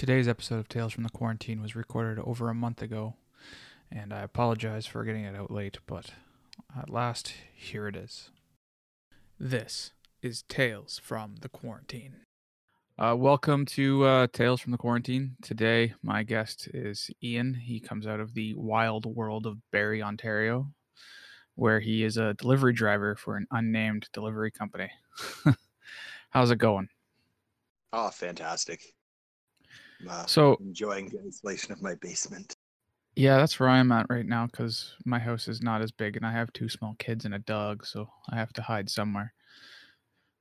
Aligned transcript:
Today's 0.00 0.28
episode 0.28 0.58
of 0.60 0.66
Tales 0.66 0.94
from 0.94 1.02
the 1.02 1.10
Quarantine 1.10 1.60
was 1.60 1.76
recorded 1.76 2.18
over 2.24 2.48
a 2.48 2.54
month 2.54 2.80
ago, 2.80 3.16
and 3.92 4.14
I 4.14 4.22
apologize 4.22 4.86
for 4.86 5.04
getting 5.04 5.24
it 5.24 5.36
out 5.36 5.50
late, 5.50 5.76
but 5.86 6.12
at 6.74 6.88
last, 6.88 7.34
here 7.54 7.86
it 7.86 7.94
is. 7.94 8.30
This 9.38 9.92
is 10.22 10.40
Tales 10.40 10.98
from 11.04 11.34
the 11.42 11.50
Quarantine. 11.50 12.20
Uh, 12.98 13.14
welcome 13.14 13.66
to 13.66 14.04
uh, 14.04 14.26
Tales 14.32 14.62
from 14.62 14.72
the 14.72 14.78
Quarantine. 14.78 15.36
Today, 15.42 15.92
my 16.02 16.22
guest 16.22 16.70
is 16.72 17.10
Ian. 17.22 17.52
He 17.52 17.78
comes 17.78 18.06
out 18.06 18.20
of 18.20 18.32
the 18.32 18.54
wild 18.54 19.04
world 19.04 19.44
of 19.44 19.58
Barrie, 19.70 20.02
Ontario, 20.02 20.72
where 21.56 21.80
he 21.80 22.04
is 22.04 22.16
a 22.16 22.32
delivery 22.32 22.72
driver 22.72 23.16
for 23.16 23.36
an 23.36 23.46
unnamed 23.50 24.08
delivery 24.14 24.50
company. 24.50 24.90
How's 26.30 26.50
it 26.50 26.56
going? 26.56 26.88
Oh, 27.92 28.08
fantastic. 28.08 28.94
Uh, 30.08 30.26
So, 30.26 30.56
enjoying 30.60 31.08
the 31.08 31.20
isolation 31.26 31.72
of 31.72 31.82
my 31.82 31.94
basement. 31.96 32.56
Yeah, 33.16 33.36
that's 33.38 33.58
where 33.58 33.68
I'm 33.68 33.92
at 33.92 34.06
right 34.08 34.24
now 34.24 34.46
because 34.46 34.94
my 35.04 35.18
house 35.18 35.48
is 35.48 35.62
not 35.62 35.82
as 35.82 35.92
big 35.92 36.16
and 36.16 36.24
I 36.24 36.32
have 36.32 36.52
two 36.52 36.68
small 36.68 36.94
kids 36.98 37.24
and 37.24 37.34
a 37.34 37.40
dog, 37.40 37.84
so 37.84 38.08
I 38.30 38.36
have 38.36 38.52
to 38.54 38.62
hide 38.62 38.88
somewhere. 38.88 39.34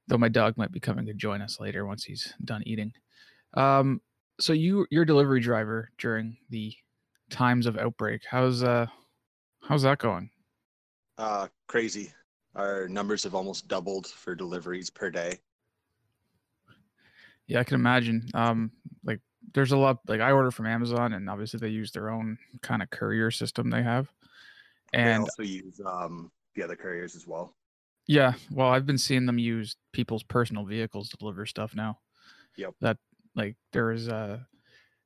Though 0.08 0.18
my 0.18 0.30
dog 0.30 0.58
might 0.58 0.72
be 0.72 0.80
coming 0.80 1.06
to 1.08 1.14
join 1.14 1.42
us 1.42 1.60
later 1.60 1.86
once 1.86 2.04
he's 2.04 2.34
done 2.44 2.64
eating. 2.66 2.94
Um, 3.56 4.02
so 4.40 4.54
you 4.54 4.88
you're 4.92 5.06
delivery 5.06 5.40
driver 5.40 5.90
during 5.98 6.38
the 6.50 6.74
times 7.30 7.66
of 7.66 7.78
outbreak. 7.78 8.22
How's 8.30 8.64
uh 8.64 8.88
how's 9.62 9.82
that 9.84 9.98
going? 10.00 10.30
Uh, 11.18 11.48
crazy. 11.68 12.14
Our 12.56 12.88
numbers 12.88 13.24
have 13.24 13.36
almost 13.36 13.68
doubled 13.68 14.08
for 14.08 14.36
deliveries 14.36 14.90
per 14.90 15.10
day. 15.12 15.40
Yeah, 17.48 17.60
I 17.60 17.64
can 17.64 17.76
imagine. 17.76 18.28
Um, 18.34 18.72
like 19.04 19.20
there's 19.54 19.72
a 19.72 19.78
lot 19.78 20.00
like 20.08 20.22
I 20.22 20.32
order 20.32 20.52
from 20.52 20.66
Amazon 20.68 21.14
and 21.14 21.30
obviously 21.30 21.60
they 21.60 21.70
use 21.70 21.92
their 21.92 22.10
own 22.10 22.38
kind 22.62 22.82
of 22.82 22.90
courier 22.90 23.32
system 23.32 23.70
they 23.70 23.84
have. 23.84 24.12
They 24.94 25.00
And 25.02 25.24
also 25.24 25.44
use 25.44 25.80
um, 25.86 26.32
the 26.56 26.64
other 26.64 26.76
couriers 26.76 27.16
as 27.16 27.28
well. 27.28 27.56
Yeah, 28.08 28.34
well, 28.52 28.70
I've 28.70 28.86
been 28.86 28.98
seeing 28.98 29.26
them 29.26 29.38
use 29.38 29.76
people's 29.94 30.24
personal 30.24 30.66
vehicles 30.66 31.10
to 31.10 31.18
deliver 31.18 31.46
stuff 31.46 31.76
now. 31.76 32.00
Yep. 32.58 32.76
That 32.82 32.98
like 33.36 33.56
there's 33.72 34.08
uh 34.10 34.40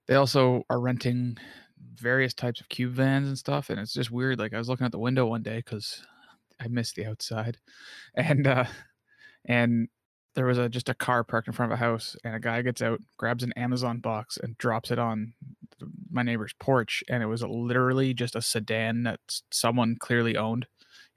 they 0.07 0.15
also 0.15 0.63
are 0.69 0.79
renting 0.79 1.37
various 1.95 2.33
types 2.33 2.61
of 2.61 2.69
cube 2.69 2.93
vans 2.93 3.27
and 3.27 3.37
stuff 3.37 3.69
and 3.69 3.79
it's 3.79 3.93
just 3.93 4.11
weird 4.11 4.39
like 4.39 4.53
I 4.53 4.57
was 4.57 4.69
looking 4.69 4.85
at 4.85 4.91
the 4.91 4.99
window 4.99 5.25
one 5.25 5.43
day 5.43 5.61
cuz 5.61 6.05
I 6.59 6.67
missed 6.69 6.95
the 6.95 7.05
outside 7.05 7.57
and 8.15 8.47
uh 8.47 8.65
and 9.45 9.89
there 10.35 10.45
was 10.45 10.57
a 10.57 10.69
just 10.69 10.89
a 10.89 10.93
car 10.93 11.23
parked 11.23 11.47
in 11.47 11.53
front 11.53 11.71
of 11.71 11.77
a 11.77 11.83
house 11.83 12.15
and 12.23 12.35
a 12.35 12.39
guy 12.39 12.61
gets 12.61 12.81
out, 12.81 12.99
grabs 13.17 13.43
an 13.43 13.53
Amazon 13.53 13.99
box 13.99 14.37
and 14.41 14.57
drops 14.57 14.91
it 14.91 14.99
on 14.99 15.33
my 16.11 16.23
neighbor's 16.23 16.53
porch 16.59 17.03
and 17.09 17.21
it 17.21 17.27
was 17.27 17.43
literally 17.43 18.13
just 18.13 18.35
a 18.35 18.41
sedan 18.41 19.03
that 19.03 19.19
someone 19.51 19.95
clearly 19.99 20.37
owned. 20.37 20.65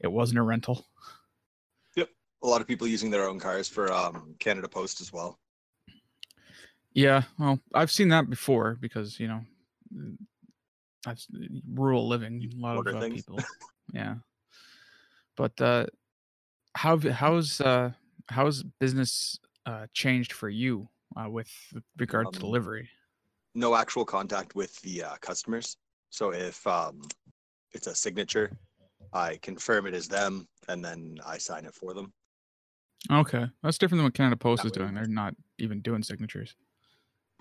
It 0.00 0.12
wasn't 0.12 0.38
a 0.38 0.42
rental. 0.42 0.86
Yep 1.94 2.08
a 2.42 2.46
lot 2.46 2.60
of 2.60 2.66
people 2.66 2.86
using 2.86 3.10
their 3.10 3.28
own 3.28 3.38
cars 3.38 3.68
for 3.68 3.92
um, 3.92 4.34
Canada 4.38 4.68
Post 4.68 5.00
as 5.00 5.12
well. 5.12 5.38
Yeah, 6.92 7.22
well, 7.38 7.58
I've 7.74 7.90
seen 7.90 8.08
that 8.08 8.30
before 8.30 8.78
because 8.80 9.20
you 9.20 9.28
know, 9.28 9.40
mm, 9.94 10.16
I've 11.06 11.22
rural 11.74 12.08
living. 12.08 12.50
A 12.56 12.60
lot 12.60 12.86
of 12.86 12.94
uh, 12.94 13.08
people, 13.08 13.38
yeah. 13.92 14.14
But 15.36 15.60
uh, 15.60 15.86
how 16.74 16.98
how's 16.98 17.60
uh, 17.60 17.92
how's 18.28 18.62
business 18.80 19.38
uh, 19.66 19.86
changed 19.92 20.32
for 20.32 20.48
you 20.48 20.88
uh, 21.16 21.28
with 21.28 21.50
regard 21.98 22.32
to 22.32 22.38
Um, 22.38 22.40
delivery? 22.40 22.88
No 23.54 23.74
actual 23.74 24.04
contact 24.04 24.54
with 24.54 24.78
the 24.82 25.02
uh, 25.04 25.16
customers. 25.20 25.76
So 26.10 26.32
if 26.32 26.66
um, 26.66 27.00
it's 27.72 27.86
a 27.86 27.94
signature, 27.94 28.56
I 29.12 29.38
confirm 29.42 29.86
it 29.86 29.94
is 29.94 30.08
them, 30.08 30.46
and 30.68 30.84
then 30.84 31.18
I 31.26 31.38
sign 31.38 31.64
it 31.64 31.74
for 31.74 31.94
them. 31.94 32.12
Okay, 33.10 33.46
that's 33.62 33.78
different 33.78 33.98
than 34.00 34.04
what 34.04 34.14
Canada 34.14 34.36
Post 34.36 34.62
That 34.62 34.68
is 34.68 34.72
way- 34.72 34.84
doing. 34.84 34.94
They're 34.94 35.06
not 35.06 35.34
even 35.58 35.80
doing 35.80 36.02
signatures. 36.02 36.54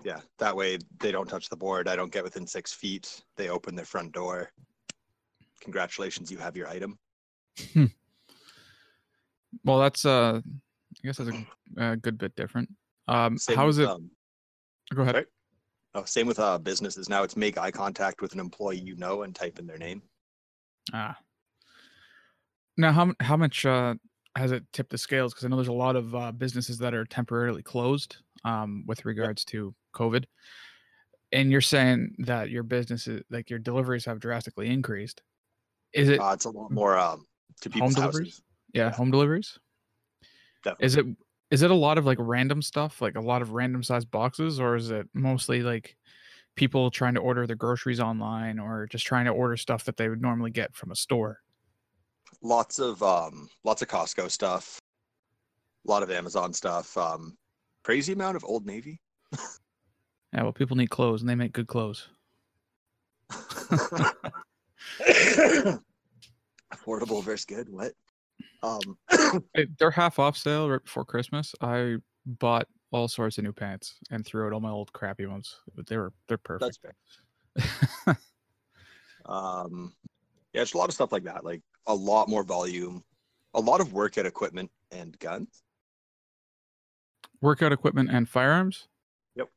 Yeah, 0.04 0.20
that 0.38 0.54
way 0.54 0.78
they 1.00 1.10
don't 1.10 1.26
touch 1.28 1.48
the 1.48 1.56
board. 1.56 1.88
I 1.88 1.96
don't 1.96 2.12
get 2.12 2.22
within 2.22 2.46
six 2.46 2.72
feet. 2.72 3.22
They 3.36 3.48
open 3.48 3.74
their 3.74 3.86
front 3.86 4.12
door. 4.12 4.50
Congratulations, 5.60 6.30
you 6.30 6.36
have 6.38 6.54
your 6.56 6.68
item. 6.68 6.98
Well, 9.64 9.78
that's 9.78 10.04
uh, 10.04 10.42
guess 11.06 11.18
that's 11.18 11.30
a, 11.78 11.92
a 11.92 11.96
good 11.96 12.18
bit 12.18 12.34
different. 12.36 12.68
Um, 13.08 13.38
Same 13.38 13.56
how 13.56 13.68
is 13.68 13.78
with, 13.78 13.88
it? 13.88 13.90
um, 13.90 14.10
Go 14.94 15.02
ahead. 15.02 15.14
sorry? 15.14 15.26
Oh, 15.94 16.04
same 16.04 16.26
with 16.26 16.38
uh, 16.38 16.58
businesses. 16.58 17.08
Now 17.08 17.22
it's 17.22 17.36
make 17.36 17.56
eye 17.56 17.70
contact 17.70 18.20
with 18.20 18.34
an 18.34 18.40
employee 18.40 18.80
you 18.80 18.96
know 18.96 19.22
and 19.22 19.34
type 19.34 19.58
in 19.58 19.66
their 19.66 19.78
name. 19.78 20.02
Ah. 20.92 21.16
Now, 22.76 22.92
how 22.92 23.14
how 23.20 23.36
much 23.36 23.64
uh, 23.64 23.94
has 24.36 24.52
it 24.52 24.64
tipped 24.72 24.90
the 24.90 24.98
scales? 24.98 25.32
Because 25.32 25.46
I 25.46 25.48
know 25.48 25.56
there's 25.56 25.68
a 25.68 25.72
lot 25.72 25.96
of 25.96 26.14
uh, 26.14 26.32
businesses 26.32 26.76
that 26.78 26.92
are 26.92 27.06
temporarily 27.06 27.62
closed 27.62 28.18
um, 28.44 28.84
with 28.86 29.06
regards 29.06 29.44
to 29.46 29.74
COVID, 29.94 30.24
and 31.32 31.50
you're 31.50 31.62
saying 31.62 32.14
that 32.18 32.50
your 32.50 32.62
business 32.62 33.06
is 33.06 33.22
like 33.30 33.48
your 33.48 33.58
deliveries 33.58 34.04
have 34.04 34.20
drastically 34.20 34.68
increased. 34.68 35.22
Is 35.94 36.10
it 36.10 36.20
Uh, 36.20 36.32
it's 36.32 36.44
a 36.44 36.50
lot 36.50 36.70
more 36.70 36.98
um, 36.98 37.24
to 37.62 37.70
home 37.70 37.92
deliveries? 37.94 38.26
houses. 38.28 38.42
Yeah, 38.74 38.84
yeah. 38.84 38.90
home 38.92 39.10
deliveries. 39.10 39.58
Definitely. 40.66 40.86
Is 40.86 40.96
it 40.96 41.06
is 41.52 41.62
it 41.62 41.70
a 41.70 41.74
lot 41.74 41.96
of 41.96 42.06
like 42.06 42.18
random 42.20 42.60
stuff, 42.60 43.00
like 43.00 43.14
a 43.14 43.20
lot 43.20 43.40
of 43.40 43.52
random 43.52 43.84
sized 43.84 44.10
boxes, 44.10 44.58
or 44.58 44.74
is 44.74 44.90
it 44.90 45.08
mostly 45.14 45.62
like 45.62 45.96
people 46.56 46.90
trying 46.90 47.14
to 47.14 47.20
order 47.20 47.46
their 47.46 47.54
groceries 47.54 48.00
online 48.00 48.58
or 48.58 48.88
just 48.90 49.06
trying 49.06 49.26
to 49.26 49.30
order 49.30 49.56
stuff 49.56 49.84
that 49.84 49.96
they 49.96 50.08
would 50.08 50.20
normally 50.20 50.50
get 50.50 50.74
from 50.74 50.90
a 50.90 50.96
store? 50.96 51.38
Lots 52.42 52.80
of 52.80 53.00
um, 53.00 53.48
lots 53.62 53.80
of 53.80 53.86
Costco 53.86 54.28
stuff. 54.28 54.80
A 55.86 55.90
lot 55.90 56.02
of 56.02 56.10
Amazon 56.10 56.52
stuff. 56.52 56.96
Um, 56.96 57.38
crazy 57.84 58.12
amount 58.12 58.34
of 58.34 58.44
Old 58.44 58.66
Navy. 58.66 59.00
Yeah, 60.32 60.42
well, 60.42 60.52
people 60.52 60.76
need 60.76 60.90
clothes, 60.90 61.20
and 61.20 61.30
they 61.30 61.36
make 61.36 61.52
good 61.52 61.68
clothes. 61.68 62.08
Affordable 66.74 67.22
versus 67.22 67.44
good. 67.44 67.68
What? 67.70 67.92
Um, 68.66 69.44
They're 69.78 69.90
half 69.90 70.18
off 70.18 70.36
sale 70.36 70.68
right 70.68 70.82
before 70.82 71.04
Christmas. 71.04 71.54
I 71.60 71.96
bought 72.24 72.66
all 72.92 73.08
sorts 73.08 73.38
of 73.38 73.44
new 73.44 73.52
pants 73.52 73.96
and 74.10 74.24
threw 74.24 74.46
out 74.46 74.52
all 74.52 74.60
my 74.60 74.70
old 74.70 74.92
crappy 74.92 75.26
ones. 75.26 75.56
But 75.74 75.86
they 75.86 75.96
were 75.96 76.12
they're 76.28 76.38
that's 76.58 76.78
perfect. 76.78 78.22
Um, 79.28 79.92
yeah, 80.52 80.62
it's 80.62 80.74
a 80.74 80.78
lot 80.78 80.88
of 80.88 80.94
stuff 80.94 81.12
like 81.12 81.24
that. 81.24 81.44
Like 81.44 81.62
a 81.86 81.94
lot 81.94 82.28
more 82.28 82.42
volume, 82.42 83.04
a 83.54 83.60
lot 83.60 83.80
of 83.80 83.92
workout 83.92 84.26
equipment 84.26 84.70
and 84.90 85.18
guns. 85.18 85.62
Workout 87.42 87.72
equipment 87.72 88.10
and 88.10 88.28
firearms. 88.28 88.88
Yep. 89.34 89.48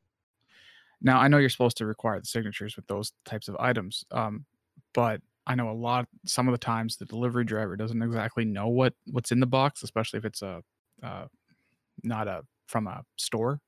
Now 1.01 1.19
I 1.19 1.27
know 1.27 1.37
you're 1.37 1.49
supposed 1.49 1.77
to 1.77 1.85
require 1.85 2.19
the 2.19 2.25
signatures 2.25 2.75
with 2.75 2.87
those 2.87 3.13
types 3.25 3.47
of 3.47 3.55
items, 3.59 4.03
um, 4.11 4.45
but 4.93 5.21
I 5.49 5.55
know 5.55 5.71
a 5.71 5.73
lot. 5.73 6.07
Some 6.27 6.47
of 6.47 6.51
the 6.51 6.59
times 6.59 6.95
the 6.95 7.05
delivery 7.05 7.43
driver 7.43 7.75
doesn't 7.75 8.01
exactly 8.01 8.45
know 8.45 8.67
what 8.67 8.93
what's 9.07 9.31
in 9.31 9.39
the 9.39 9.47
box, 9.47 9.81
especially 9.81 10.19
if 10.19 10.25
it's 10.25 10.43
a 10.43 10.61
uh, 11.01 11.25
not 12.03 12.27
a 12.27 12.43
from 12.67 12.85
a 12.85 13.03
store. 13.17 13.59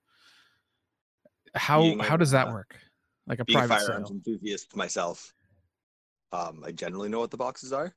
How 1.56 1.82
Being 1.82 2.00
how 2.00 2.16
a, 2.16 2.18
does 2.20 2.32
that 2.32 2.50
uh, 2.50 2.52
work? 2.52 2.78
Like 3.26 3.40
a 3.40 3.46
private 3.46 3.80
firearms 3.80 4.10
sale. 4.10 4.18
enthusiast 4.18 4.76
myself, 4.76 5.34
um, 6.32 6.64
I 6.64 6.72
generally 6.72 7.10
know 7.10 7.20
what 7.20 7.32
the 7.32 7.38
boxes 7.38 7.74
are. 7.74 7.96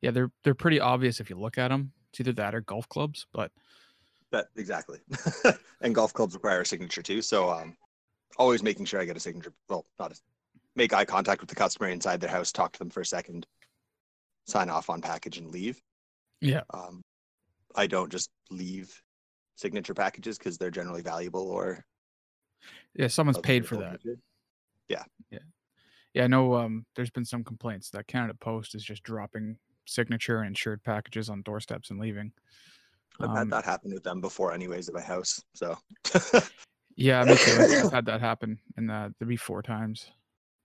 Yeah, 0.00 0.12
they're 0.12 0.30
they're 0.44 0.54
pretty 0.54 0.78
obvious 0.78 1.18
if 1.18 1.28
you 1.28 1.36
look 1.36 1.58
at 1.58 1.68
them. 1.68 1.92
It's 2.10 2.20
either 2.20 2.32
that 2.34 2.54
or 2.54 2.60
golf 2.60 2.88
clubs, 2.88 3.26
but 3.32 3.50
That 4.30 4.46
exactly. 4.56 5.00
and 5.80 5.92
golf 5.92 6.14
clubs 6.14 6.34
require 6.34 6.60
a 6.60 6.66
signature 6.66 7.02
too. 7.02 7.20
So 7.20 7.50
um, 7.50 7.76
always 8.36 8.62
making 8.62 8.86
sure 8.86 9.00
I 9.00 9.04
get 9.04 9.16
a 9.16 9.20
signature. 9.20 9.52
Well, 9.68 9.86
not 9.98 10.12
a, 10.12 10.14
make 10.76 10.92
eye 10.92 11.04
contact 11.04 11.40
with 11.40 11.48
the 11.48 11.54
customer 11.54 11.88
inside 11.88 12.20
their 12.20 12.30
house, 12.30 12.52
talk 12.52 12.72
to 12.72 12.78
them 12.78 12.90
for 12.90 13.00
a 13.00 13.06
second, 13.06 13.46
sign 14.46 14.68
off 14.68 14.90
on 14.90 15.00
package 15.00 15.38
and 15.38 15.50
leave. 15.50 15.80
yeah, 16.40 16.62
Um, 16.70 17.02
I 17.74 17.86
don't 17.86 18.10
just 18.10 18.30
leave 18.50 19.00
signature 19.56 19.94
packages 19.94 20.38
because 20.38 20.58
they're 20.58 20.70
generally 20.70 21.02
valuable 21.02 21.48
or 21.48 21.84
yeah, 22.94 23.08
someone's 23.08 23.38
paid 23.38 23.66
for 23.66 23.76
that. 23.76 24.00
Yeah, 24.88 25.04
Yeah. 25.30 25.38
Yeah, 26.12 26.24
I 26.24 26.26
know. 26.28 26.54
Um, 26.54 26.86
there's 26.94 27.10
been 27.10 27.24
some 27.24 27.42
complaints 27.42 27.90
that 27.90 28.06
Canada 28.06 28.34
Post 28.34 28.74
is 28.76 28.84
just 28.84 29.02
dropping 29.02 29.56
signature 29.86 30.38
and 30.38 30.48
insured 30.48 30.82
packages 30.84 31.28
on 31.28 31.42
doorsteps 31.42 31.90
and 31.90 31.98
leaving. 31.98 32.32
I've 33.20 33.30
Um, 33.30 33.36
had 33.36 33.50
that 33.50 33.64
happen 33.64 33.92
with 33.92 34.04
them 34.04 34.20
before, 34.20 34.52
anyways, 34.52 34.88
at 34.88 34.94
my 34.94 35.00
house. 35.00 35.42
So 35.54 35.76
Yeah, 36.96 37.24
me 37.24 37.36
too. 37.36 37.58
I've 37.84 37.92
had 37.92 38.06
that 38.06 38.20
happen, 38.20 38.60
and 38.76 38.90
uh, 38.90 39.08
there 39.18 39.26
be 39.26 39.36
four 39.36 39.60
times. 39.62 40.10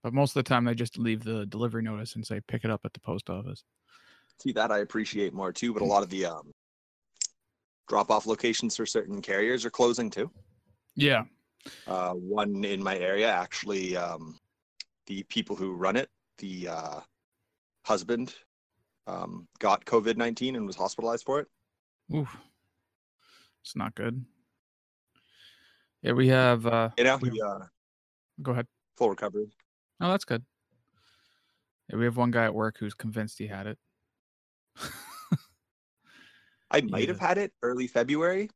But 0.02 0.14
most 0.14 0.30
of 0.30 0.42
the 0.42 0.48
time, 0.48 0.64
they 0.64 0.74
just 0.74 0.98
leave 0.98 1.24
the 1.24 1.44
delivery 1.46 1.82
notice 1.82 2.14
and 2.14 2.26
say 2.26 2.40
pick 2.48 2.64
it 2.64 2.70
up 2.70 2.80
at 2.84 2.92
the 2.92 3.00
post 3.00 3.28
office. 3.28 3.64
see 4.38 4.52
that 4.52 4.70
I 4.72 4.78
appreciate 4.78 5.34
more 5.34 5.52
too. 5.52 5.72
But 5.74 5.82
a 5.82 5.84
lot 5.84 6.02
of 6.02 6.08
the 6.08 6.24
um, 6.26 6.50
drop 7.88 8.10
off 8.10 8.26
locations 8.26 8.76
for 8.76 8.86
certain 8.86 9.20
carriers 9.20 9.64
are 9.66 9.70
closing 9.70 10.08
too. 10.10 10.30
Yeah, 10.96 11.24
Uh, 11.86 12.12
one 12.14 12.64
in 12.64 12.82
my 12.82 12.96
area, 12.98 13.30
actually, 13.30 13.96
um, 13.96 14.38
the 15.06 15.22
people 15.24 15.54
who 15.56 15.72
run 15.74 15.96
it, 15.96 16.08
the 16.38 16.68
uh, 16.68 17.00
husband, 17.84 18.34
um, 19.06 19.46
got 19.58 19.84
COVID 19.84 20.16
19 20.16 20.56
and 20.56 20.66
was 20.66 20.76
hospitalized 20.76 21.24
for 21.24 21.40
it. 21.40 21.48
Oof. 22.14 22.34
It's 23.62 23.76
not 23.76 23.94
good. 23.94 24.24
Yeah, 26.02 26.12
we 26.12 26.28
have. 26.28 26.64
Uh, 26.66 26.88
You 26.96 27.04
know, 27.04 27.18
we- 27.18 27.40
uh, 27.40 27.66
go 28.42 28.52
ahead. 28.52 28.66
full 28.96 29.10
recovery. 29.10 29.50
Oh, 30.00 30.10
that's 30.10 30.24
good. 30.24 30.44
Yeah, 31.88 31.96
we 31.96 32.04
have 32.04 32.16
one 32.16 32.30
guy 32.30 32.44
at 32.44 32.54
work 32.54 32.76
who's 32.78 32.94
convinced 32.94 33.38
he 33.38 33.46
had 33.46 33.66
it. 33.66 33.78
I 36.70 36.80
might 36.82 37.02
Yeah. 37.02 37.08
have 37.08 37.18
had 37.18 37.36
it 37.38 37.52
early 37.62 37.86
February. 37.86 38.48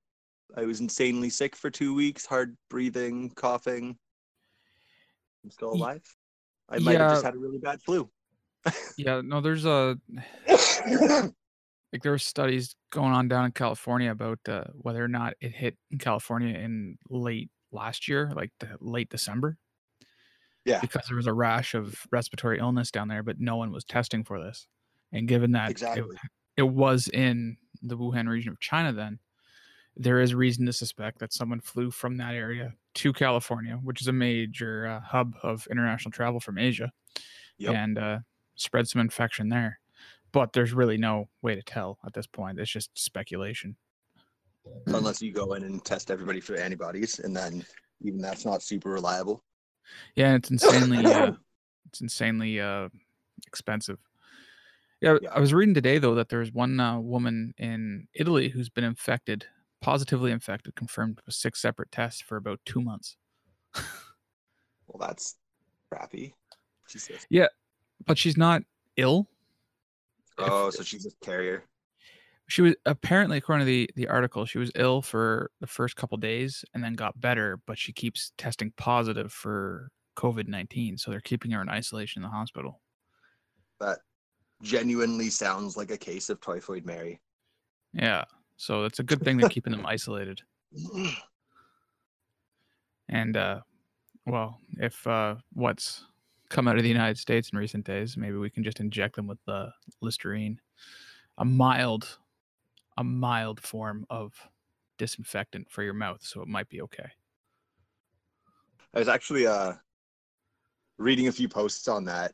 I 0.57 0.65
was 0.65 0.81
insanely 0.81 1.31
sick 1.31 1.57
for 1.57 1.71
two 1.71 1.95
weeks, 1.95 2.25
hard 2.25 2.57
breathing, 2.71 3.31
coughing. 3.31 3.99
I'm 5.43 5.51
still 5.51 5.73
alive. 5.73 6.03
I 6.69 6.79
might 6.79 7.01
have 7.01 7.11
just 7.11 7.25
had 7.25 7.35
a 7.35 7.39
really 7.39 7.59
bad 7.59 7.83
flu. 7.83 8.09
yeah, 8.97 9.21
no, 9.23 9.41
there's 9.41 9.67
a 9.67 9.99
like 10.49 12.03
there 12.03 12.13
were 12.13 12.19
studies 12.19 12.75
going 12.91 13.13
on 13.13 13.29
down 13.29 13.45
in 13.45 13.53
California 13.53 14.11
about 14.11 14.39
uh, 14.49 14.65
whether 14.75 15.05
or 15.05 15.09
not 15.09 15.35
it 15.41 15.53
hit 15.55 15.77
in 15.91 15.99
California 15.99 16.57
in 16.57 16.97
late 17.11 17.51
last 17.73 18.09
year, 18.09 18.33
like 18.35 18.51
the 18.61 18.77
late 18.81 19.11
December. 19.11 19.59
Yeah. 20.65 20.81
Because 20.81 21.07
there 21.09 21.17
was 21.17 21.27
a 21.27 21.33
rash 21.33 21.75
of 21.75 22.07
respiratory 22.11 22.59
illness 22.59 22.91
down 22.91 23.09
there, 23.09 23.23
but 23.23 23.39
no 23.41 23.57
one 23.57 23.71
was 23.71 23.85
testing 23.85 24.25
for 24.25 24.43
this. 24.43 24.67
And 25.13 25.29
given 25.29 25.53
that 25.53 25.71
it- 25.83 26.05
it, 26.57 26.63
was 26.63 27.09
in 27.09 27.57
the 27.83 27.97
Wuhan 27.97 28.29
region 28.29 28.53
of 28.53 28.61
China, 28.61 28.93
then 28.93 29.19
there 29.97 30.21
is 30.21 30.35
reason 30.35 30.67
to 30.67 30.73
suspect 30.73 31.19
that 31.19 31.33
someone 31.33 31.61
flew 31.61 31.91
from 31.91 32.17
that 32.17 32.35
area 32.35 32.75
to 32.95 33.13
California, 33.13 33.79
which 33.83 34.01
is 34.01 34.09
a 34.09 34.13
major 34.13 34.87
uh, 34.87 35.01
hub 35.01 35.35
of 35.43 35.67
international 35.71 36.11
travel 36.13 36.41
from 36.41 36.59
Asia, 36.59 36.91
Yep. 37.59 37.75
and 37.75 37.99
uh, 37.99 38.19
spread 38.57 38.89
some 38.89 39.01
infection 39.01 39.49
there. 39.49 39.79
But 40.33 40.53
there's 40.53 40.73
really 40.73 40.97
no 40.97 41.29
way 41.43 41.55
to 41.55 41.63
tell 41.63 41.99
at 42.05 42.13
this 42.15 42.27
point. 42.27 42.59
It's 42.59 42.71
just 42.71 42.91
speculation. 42.95 43.77
Unless 44.87 45.23
you 45.23 45.33
go 45.33 45.53
in 45.55 45.63
and 45.63 45.85
test 45.85 46.11
everybody 46.11 46.41
for 46.41 46.57
antibodies, 46.57 47.19
and 47.21 47.37
then 47.37 47.65
even 48.01 48.21
that's 48.21 48.45
not 48.45 48.63
super 48.63 48.91
reliable. 48.91 49.45
Yeah, 50.15 50.35
it's 50.35 50.51
insanely 50.51 51.05
uh, 51.13 51.33
it's 51.87 52.01
insanely 52.01 52.61
uh, 52.61 52.89
expensive. 53.47 53.99
Yeah. 55.01 55.17
I 55.31 55.41
was 55.41 55.53
reading 55.53 55.75
today 55.75 55.99
though 55.99 56.15
that 56.15 56.29
there's 56.31 56.53
one 56.53 56.81
uh, 56.81 56.99
woman 56.99 57.55
in 57.59 58.09
Italy 58.15 58.49
who's 58.49 58.69
been 58.71 58.85
infected, 58.85 59.47
positively 59.83 60.31
infected, 60.33 60.75
confirmed 60.75 61.21
with 61.27 61.35
six 61.35 61.61
separate 61.61 61.93
tests 61.93 62.21
for 62.23 62.37
about 62.37 62.61
two 62.65 62.81
months. 62.81 63.17
Well, 64.87 65.09
that's 65.09 65.37
crappy. 65.91 66.35
Jesus. 66.89 67.27
Yeah, 67.31 67.47
but 68.07 68.19
she's 68.19 68.37
not 68.37 68.63
ill. 68.97 69.27
If- 70.39 70.45
Oh, 70.51 70.71
so 70.71 70.83
she's 70.83 71.07
a 71.07 71.11
carrier. 71.25 71.65
She 72.49 72.63
was 72.63 72.75
apparently, 72.85 73.39
according 73.39 73.67
to 73.67 73.71
the 73.71 73.91
the 73.97 74.09
article, 74.09 74.45
she 74.45 74.59
was 74.59 74.71
ill 74.75 75.01
for 75.03 75.51
the 75.61 75.67
first 75.67 75.97
couple 75.97 76.19
days 76.19 76.65
and 76.75 76.85
then 76.85 76.95
got 76.95 77.19
better. 77.21 77.61
But 77.67 77.79
she 77.79 77.93
keeps 77.93 78.33
testing 78.37 78.73
positive 78.77 79.33
for 79.33 79.91
COVID 80.17 80.49
nineteen, 80.49 80.99
so 80.99 81.11
they're 81.11 81.21
keeping 81.21 81.51
her 81.53 81.63
in 81.63 81.69
isolation 81.69 82.23
in 82.23 82.29
the 82.29 82.35
hospital. 82.37 82.81
That 83.81 84.01
genuinely 84.63 85.31
sounds 85.31 85.77
like 85.77 85.91
a 85.91 85.97
case 85.97 86.29
of 86.29 86.41
typhoid 86.41 86.85
Mary. 86.85 87.21
Yeah, 87.93 88.25
so 88.57 88.85
it's 88.85 88.99
a 88.99 89.05
good 89.05 89.23
thing 89.23 89.37
they're 89.37 89.49
keeping 89.51 89.73
them 89.73 89.87
isolated. 89.87 90.41
And 93.11 93.37
uh 93.37 93.61
well, 94.25 94.59
if 94.79 95.07
uh 95.07 95.37
what's 95.53 96.07
come 96.49 96.69
out 96.69 96.77
of 96.77 96.83
the 96.83 96.89
United 96.89 97.19
States 97.19 97.51
in 97.51 97.59
recent 97.59 97.85
days, 97.85 98.17
maybe 98.17 98.37
we 98.37 98.51
can 98.51 98.63
just 98.63 98.81
inject 98.81 99.17
them 99.17 99.27
with 99.27 99.39
uh, 99.49 99.67
Listerine, 100.01 100.61
a 101.39 101.45
mild, 101.45 102.19
a 102.97 103.05
mild 103.05 103.61
form 103.61 104.07
of 104.11 104.33
disinfectant 104.99 105.71
for 105.71 105.83
your 105.83 105.95
mouth, 105.95 106.21
so 106.23 106.41
it 106.43 106.49
might 106.49 106.69
be 106.69 106.81
okay. 106.83 107.11
I 108.95 108.99
was 108.99 109.09
actually 109.09 109.47
uh, 109.47 109.73
reading 110.99 111.29
a 111.29 111.33
few 111.33 111.49
posts 111.49 111.89
on 111.89 112.05
that, 112.05 112.33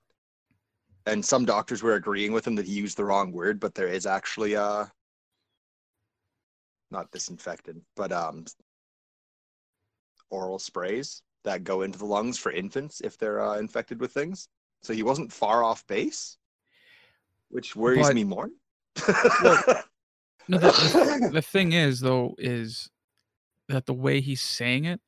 and 1.07 1.25
some 1.25 1.45
doctors 1.45 1.83
were 1.83 1.95
agreeing 1.95 2.33
with 2.33 2.47
him 2.47 2.55
that 2.57 2.67
he 2.67 2.75
used 2.75 2.97
the 2.99 3.05
wrong 3.05 3.33
word, 3.33 3.59
but 3.61 3.75
there 3.75 3.89
is 3.89 4.05
actually 4.07 4.57
uh, 4.57 4.85
not 6.91 7.11
disinfectant, 7.11 7.83
but 7.97 8.13
um, 8.13 8.45
oral 10.29 10.59
sprays 10.59 11.23
that 11.45 11.65
go 11.65 11.83
into 11.83 11.99
the 11.99 12.05
lungs 12.05 12.37
for 12.39 12.53
infants 12.53 13.01
if 13.01 13.17
they're 13.17 13.41
uh, 13.41 13.57
infected 13.59 13.99
with 14.01 14.13
things. 14.13 14.49
So 14.83 14.93
he 14.93 15.03
wasn't 15.03 15.33
far 15.33 15.65
off 15.65 15.87
base, 15.87 16.37
which 17.49 17.75
worries 17.75 18.09
But- 18.09 18.15
me 18.15 18.25
more. 18.25 18.51
No, 20.51 20.59
the, 20.59 21.31
the, 21.33 21.43
thing 21.43 21.73
is 21.73 22.01
though 22.01 22.35
is 22.37 22.91
that 23.69 23.87
the 23.87 23.95
way 23.95 24.21
he's 24.21 24.41
saying 24.41 24.85
it 24.85 25.01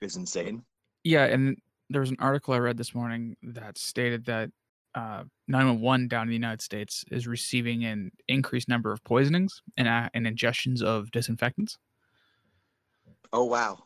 is 0.00 0.16
insane. 0.16 0.62
Yeah, 1.02 1.24
and 1.24 1.56
there 1.88 2.00
was 2.00 2.10
an 2.10 2.16
article 2.20 2.54
I 2.54 2.58
read 2.58 2.76
this 2.76 2.94
morning 2.94 3.36
that 3.42 3.78
stated 3.78 4.26
that 4.26 4.50
uh, 4.94 5.24
911 5.48 6.06
down 6.06 6.22
in 6.22 6.28
the 6.28 6.34
United 6.34 6.62
States 6.62 7.04
is 7.10 7.26
receiving 7.26 7.84
an 7.84 8.12
increased 8.28 8.68
number 8.68 8.92
of 8.92 9.02
poisonings 9.02 9.60
and, 9.76 9.88
uh, 9.88 10.08
and 10.14 10.24
ingestions 10.24 10.82
of 10.82 11.10
disinfectants. 11.10 11.76
Oh 13.32 13.44
wow. 13.44 13.84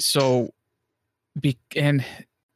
So, 0.00 0.50
be- 1.40 1.58
and 1.76 2.04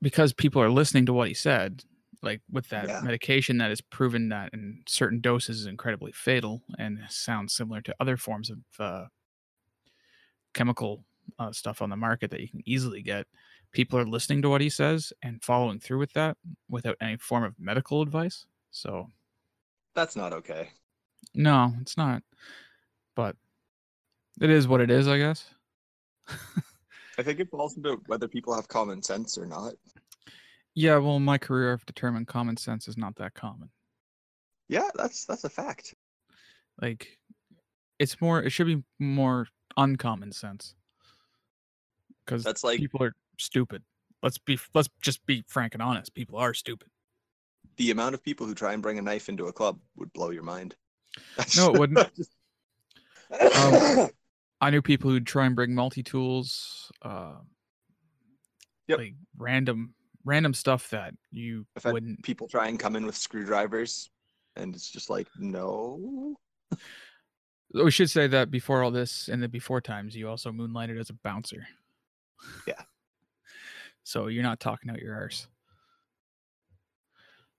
because 0.02 0.32
people 0.32 0.60
are 0.60 0.70
listening 0.70 1.06
to 1.06 1.12
what 1.12 1.28
he 1.28 1.34
said, 1.34 1.84
like 2.22 2.40
with 2.50 2.68
that 2.70 2.88
Yeah. 2.88 3.00
medication 3.02 3.58
that 3.58 3.70
is 3.70 3.80
proven 3.80 4.28
that 4.30 4.52
in 4.52 4.82
certain 4.86 5.20
doses 5.20 5.60
is 5.60 5.66
incredibly 5.66 6.12
fatal 6.12 6.62
and 6.78 6.98
sounds 7.08 7.54
similar 7.54 7.80
to 7.82 7.94
other 8.00 8.16
forms 8.16 8.50
of 8.50 8.58
uh, 8.78 9.06
chemical 10.54 11.04
uh, 11.38 11.52
stuff 11.52 11.82
on 11.82 11.90
the 11.90 11.96
market 11.96 12.30
that 12.30 12.40
you 12.40 12.48
can 12.48 12.62
easily 12.64 13.02
get. 13.02 13.26
People 13.72 13.98
are 13.98 14.06
listening 14.06 14.42
to 14.42 14.48
what 14.48 14.60
he 14.60 14.70
says 14.70 15.12
and 15.22 15.42
following 15.44 15.78
through 15.78 15.98
with 15.98 16.12
that 16.14 16.36
without 16.68 16.96
any 17.00 17.16
form 17.18 17.44
of 17.44 17.54
medical 17.58 18.02
advice. 18.02 18.46
So, 18.70 19.08
That's 19.94 20.16
not 20.16 20.32
okay. 20.32 20.70
no, 21.34 21.72
it's 21.80 21.96
not. 21.96 22.22
But 23.14 23.36
it 24.40 24.50
is 24.50 24.66
what 24.66 24.80
it 24.80 24.90
is, 24.90 25.06
I 25.06 25.18
guess. 25.18 25.50
I 27.18 27.22
think 27.22 27.40
it 27.40 27.50
falls 27.50 27.76
into 27.76 28.00
whether 28.06 28.28
people 28.28 28.54
have 28.54 28.68
common 28.68 29.02
sense 29.02 29.36
or 29.36 29.44
not. 29.44 29.74
Yeah, 30.74 30.98
well, 30.98 31.16
in 31.16 31.24
my 31.24 31.38
career, 31.38 31.72
I've 31.72 31.86
determined 31.86 32.28
common 32.28 32.56
sense 32.56 32.86
is 32.88 32.96
not 32.96 33.16
that 33.16 33.34
common. 33.34 33.70
Yeah, 34.68 34.88
that's 34.94 35.24
that's 35.24 35.44
a 35.44 35.48
fact. 35.48 35.94
Like, 36.80 37.18
it's 37.98 38.20
more. 38.20 38.42
It 38.42 38.50
should 38.50 38.66
be 38.66 38.82
more 38.98 39.46
uncommon 39.76 40.30
sense. 40.32 40.74
Because 42.24 42.44
That's 42.44 42.62
like 42.62 42.78
people 42.78 43.02
are 43.02 43.14
stupid. 43.38 43.82
Let's 44.22 44.38
be. 44.38 44.58
Let's 44.74 44.88
just 45.00 45.24
be 45.26 45.42
frank 45.48 45.74
and 45.74 45.82
honest. 45.82 46.14
People 46.14 46.38
are 46.38 46.54
stupid. 46.54 46.88
the 47.76 47.90
amount 47.90 48.14
of 48.14 48.22
people 48.22 48.46
who 48.46 48.54
try 48.54 48.72
and 48.74 48.82
bring 48.82 48.98
a 48.98 49.02
knife 49.02 49.28
into 49.28 49.46
a 49.46 49.52
club 49.52 49.78
would 49.96 50.12
blow 50.12 50.30
your 50.30 50.42
mind. 50.42 50.74
No, 51.56 51.72
it 51.72 51.78
wouldn't. 51.78 51.98
um, 53.56 54.10
I 54.60 54.70
knew 54.70 54.82
people 54.82 55.10
who'd 55.10 55.26
try 55.26 55.46
and 55.46 55.56
bring 55.56 55.74
multi 55.74 56.02
tools. 56.02 56.92
Uh, 57.02 57.36
Yep. 58.88 58.98
Like 58.98 59.14
random, 59.36 59.92
random 60.28 60.52
stuff 60.54 60.90
that 60.90 61.14
you 61.32 61.66
wouldn't. 61.84 62.22
people 62.22 62.46
try 62.46 62.68
and 62.68 62.78
come 62.78 62.94
in 62.96 63.06
with 63.06 63.16
screwdrivers, 63.16 64.10
and 64.56 64.74
it's 64.74 64.90
just 64.90 65.08
like, 65.08 65.26
no. 65.38 66.36
We 67.72 67.90
should 67.90 68.10
say 68.10 68.26
that 68.28 68.50
before 68.50 68.82
all 68.82 68.90
this, 68.90 69.28
and 69.28 69.42
the 69.42 69.48
before 69.48 69.80
times, 69.80 70.14
you 70.14 70.28
also 70.28 70.52
moonlighted 70.52 70.98
as 70.98 71.10
a 71.10 71.14
bouncer. 71.14 71.66
Yeah. 72.66 72.74
So 74.04 74.28
you're 74.28 74.42
not 74.42 74.58
talking 74.58 74.88
out 74.90 75.00
your 75.00 75.14
arse. 75.14 75.48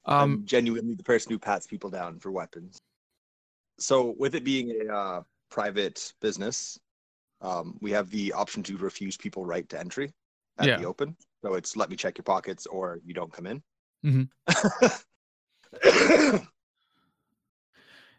I'm 0.06 0.34
Um, 0.34 0.42
genuinely 0.46 0.96
the 0.96 1.04
person 1.04 1.32
who 1.32 1.38
pats 1.38 1.68
people 1.68 1.92
down 1.92 2.18
for 2.18 2.32
weapons. 2.32 2.80
So, 3.78 4.16
with 4.18 4.34
it 4.34 4.44
being 4.44 4.72
a 4.82 4.92
uh, 4.92 5.22
private 5.52 6.12
business, 6.22 6.80
um, 7.42 7.78
we 7.82 7.92
have 7.92 8.10
the 8.10 8.34
option 8.34 8.64
to 8.64 8.78
refuse 8.78 9.16
people 9.16 9.46
right 9.46 9.70
to 9.70 9.80
entry 9.80 10.12
at 10.58 10.66
Yeah. 10.68 10.78
the 10.80 10.86
open. 10.86 11.16
So 11.44 11.54
it's 11.54 11.76
let 11.76 11.90
me 11.90 11.96
check 11.96 12.18
your 12.18 12.24
pockets, 12.24 12.66
or 12.66 13.00
you 13.04 13.14
don't 13.14 13.32
come 13.32 13.48
in. 13.48 13.64
Mhm. 14.06 14.30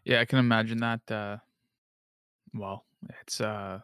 yeah, 0.05 0.21
I 0.21 0.25
can 0.25 0.39
imagine 0.39 0.79
that. 0.79 1.11
Uh, 1.11 1.37
well, 2.55 2.85
it's 3.21 3.41
uh, 3.41 3.81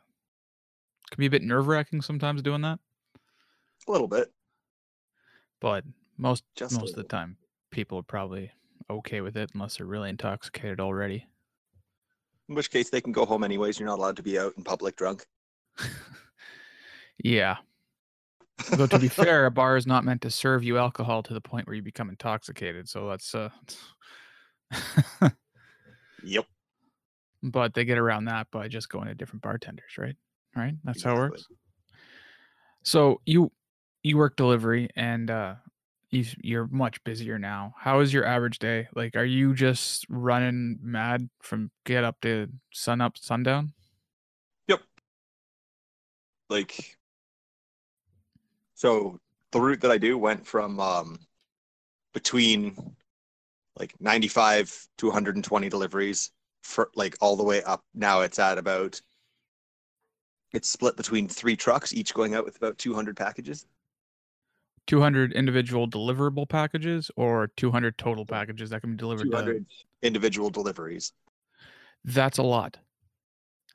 can 1.10 1.20
be 1.20 1.26
a 1.26 1.30
bit 1.30 1.42
nerve 1.42 1.66
wracking 1.66 2.00
sometimes 2.02 2.42
doing 2.42 2.62
that, 2.62 2.78
a 3.86 3.92
little 3.92 4.08
bit. 4.08 4.32
but 5.60 5.84
most 6.16 6.44
Just 6.54 6.80
most 6.80 6.90
of 6.90 6.96
the 6.96 7.04
time, 7.04 7.36
people 7.70 7.98
are 7.98 8.02
probably 8.02 8.50
okay 8.88 9.20
with 9.20 9.36
it 9.36 9.50
unless 9.54 9.76
they're 9.76 9.86
really 9.86 10.10
intoxicated 10.10 10.80
already. 10.80 11.26
In 12.48 12.54
which 12.54 12.70
case, 12.70 12.90
they 12.90 13.00
can 13.00 13.12
go 13.12 13.26
home 13.26 13.42
anyways. 13.42 13.78
You're 13.78 13.88
not 13.88 13.98
allowed 13.98 14.16
to 14.16 14.22
be 14.22 14.38
out 14.38 14.54
in 14.56 14.62
public 14.62 14.96
drunk. 14.96 15.26
yeah. 17.22 17.56
Though 18.70 18.86
to 18.86 18.98
be 18.98 19.08
fair, 19.08 19.46
a 19.46 19.50
bar 19.50 19.76
is 19.76 19.86
not 19.86 20.04
meant 20.04 20.22
to 20.22 20.30
serve 20.30 20.64
you 20.64 20.78
alcohol 20.78 21.22
to 21.24 21.34
the 21.34 21.40
point 21.40 21.66
where 21.66 21.74
you 21.74 21.82
become 21.82 22.08
intoxicated. 22.08 22.88
So 22.88 23.08
that's 23.08 23.34
uh 23.34 23.50
Yep. 26.22 26.46
but 27.42 27.74
they 27.74 27.84
get 27.84 27.98
around 27.98 28.24
that 28.24 28.50
by 28.50 28.68
just 28.68 28.88
going 28.88 29.06
to 29.06 29.14
different 29.14 29.42
bartenders, 29.42 29.96
right? 29.98 30.16
Right? 30.56 30.74
That's 30.84 31.02
how 31.02 31.14
it 31.14 31.18
works. 31.18 31.46
So 32.82 33.20
you 33.26 33.52
you 34.02 34.16
work 34.16 34.36
delivery 34.36 34.88
and 34.96 35.30
uh 35.30 35.54
you 36.10 36.24
you're 36.42 36.66
much 36.68 37.02
busier 37.04 37.38
now. 37.38 37.74
How 37.78 38.00
is 38.00 38.12
your 38.12 38.24
average 38.24 38.58
day? 38.58 38.88
Like 38.94 39.16
are 39.16 39.24
you 39.24 39.54
just 39.54 40.06
running 40.08 40.78
mad 40.80 41.28
from 41.42 41.70
get 41.84 42.04
up 42.04 42.20
to 42.22 42.48
sun 42.72 43.00
up 43.00 43.18
sundown? 43.18 43.72
Yep. 44.68 44.80
Like, 46.48 46.95
so 48.76 49.18
the 49.52 49.60
route 49.60 49.80
that 49.80 49.90
I 49.90 49.96
do 49.96 50.18
went 50.18 50.46
from 50.46 50.78
um, 50.78 51.18
between 52.12 52.76
like 53.78 53.94
95 54.00 54.86
to 54.98 55.06
120 55.06 55.68
deliveries 55.70 56.30
for 56.62 56.90
like 56.94 57.16
all 57.20 57.36
the 57.36 57.42
way 57.42 57.62
up. 57.62 57.82
Now 57.94 58.20
it's 58.20 58.38
at 58.38 58.58
about, 58.58 59.00
it's 60.52 60.68
split 60.68 60.96
between 60.96 61.26
three 61.26 61.56
trucks, 61.56 61.94
each 61.94 62.12
going 62.12 62.34
out 62.34 62.44
with 62.44 62.56
about 62.56 62.76
200 62.76 63.16
packages. 63.16 63.66
200 64.86 65.32
individual 65.32 65.88
deliverable 65.88 66.46
packages 66.46 67.10
or 67.16 67.48
200 67.56 67.96
total 67.96 68.26
packages 68.26 68.68
that 68.70 68.82
can 68.82 68.90
be 68.90 68.96
delivered 68.98 69.24
to 69.24 69.30
200 69.30 69.64
individual 70.02 70.50
deliveries. 70.50 71.14
That's 72.04 72.36
a 72.36 72.42
lot. 72.42 72.76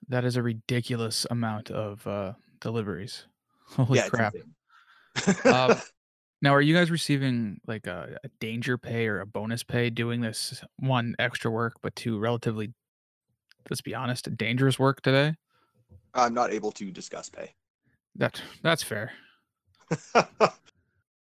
That 0.08 0.25
is 0.25 0.36
a 0.36 0.43
ridiculous 0.43 1.25
amount 1.31 1.72
of 1.72 2.05
uh, 2.05 2.34
deliveries. 2.60 3.25
Holy 3.65 3.98
yeah, 3.98 4.08
crap. 4.08 4.36
insane. 4.36 4.53
Um, 5.46 5.82
Now, 6.44 6.56
are 6.56 6.62
you 6.62 6.74
guys 6.74 6.89
receiving 6.89 7.62
like 7.68 7.86
a, 7.86 8.18
a 8.24 8.30
danger 8.39 8.75
pay 8.75 9.08
or 9.08 9.20
a 9.22 9.27
bonus 9.27 9.62
pay 9.62 9.91
doing 9.91 10.22
this 10.22 10.63
one 10.77 11.15
extra 11.20 11.51
work, 11.51 11.75
but 11.84 11.96
two 11.96 12.18
relatively, 12.18 12.74
let's 13.70 13.82
be 13.82 13.94
honest, 13.94 14.36
dangerous 14.38 14.80
work 14.80 15.01
today? 15.01 15.36
I'm 16.15 16.34
not 16.34 16.51
able 16.51 16.72
to 16.74 16.89
discuss 16.91 17.30
pay. 17.30 17.53
That 18.15 18.41
that's 18.63 18.84
fair. 18.84 19.12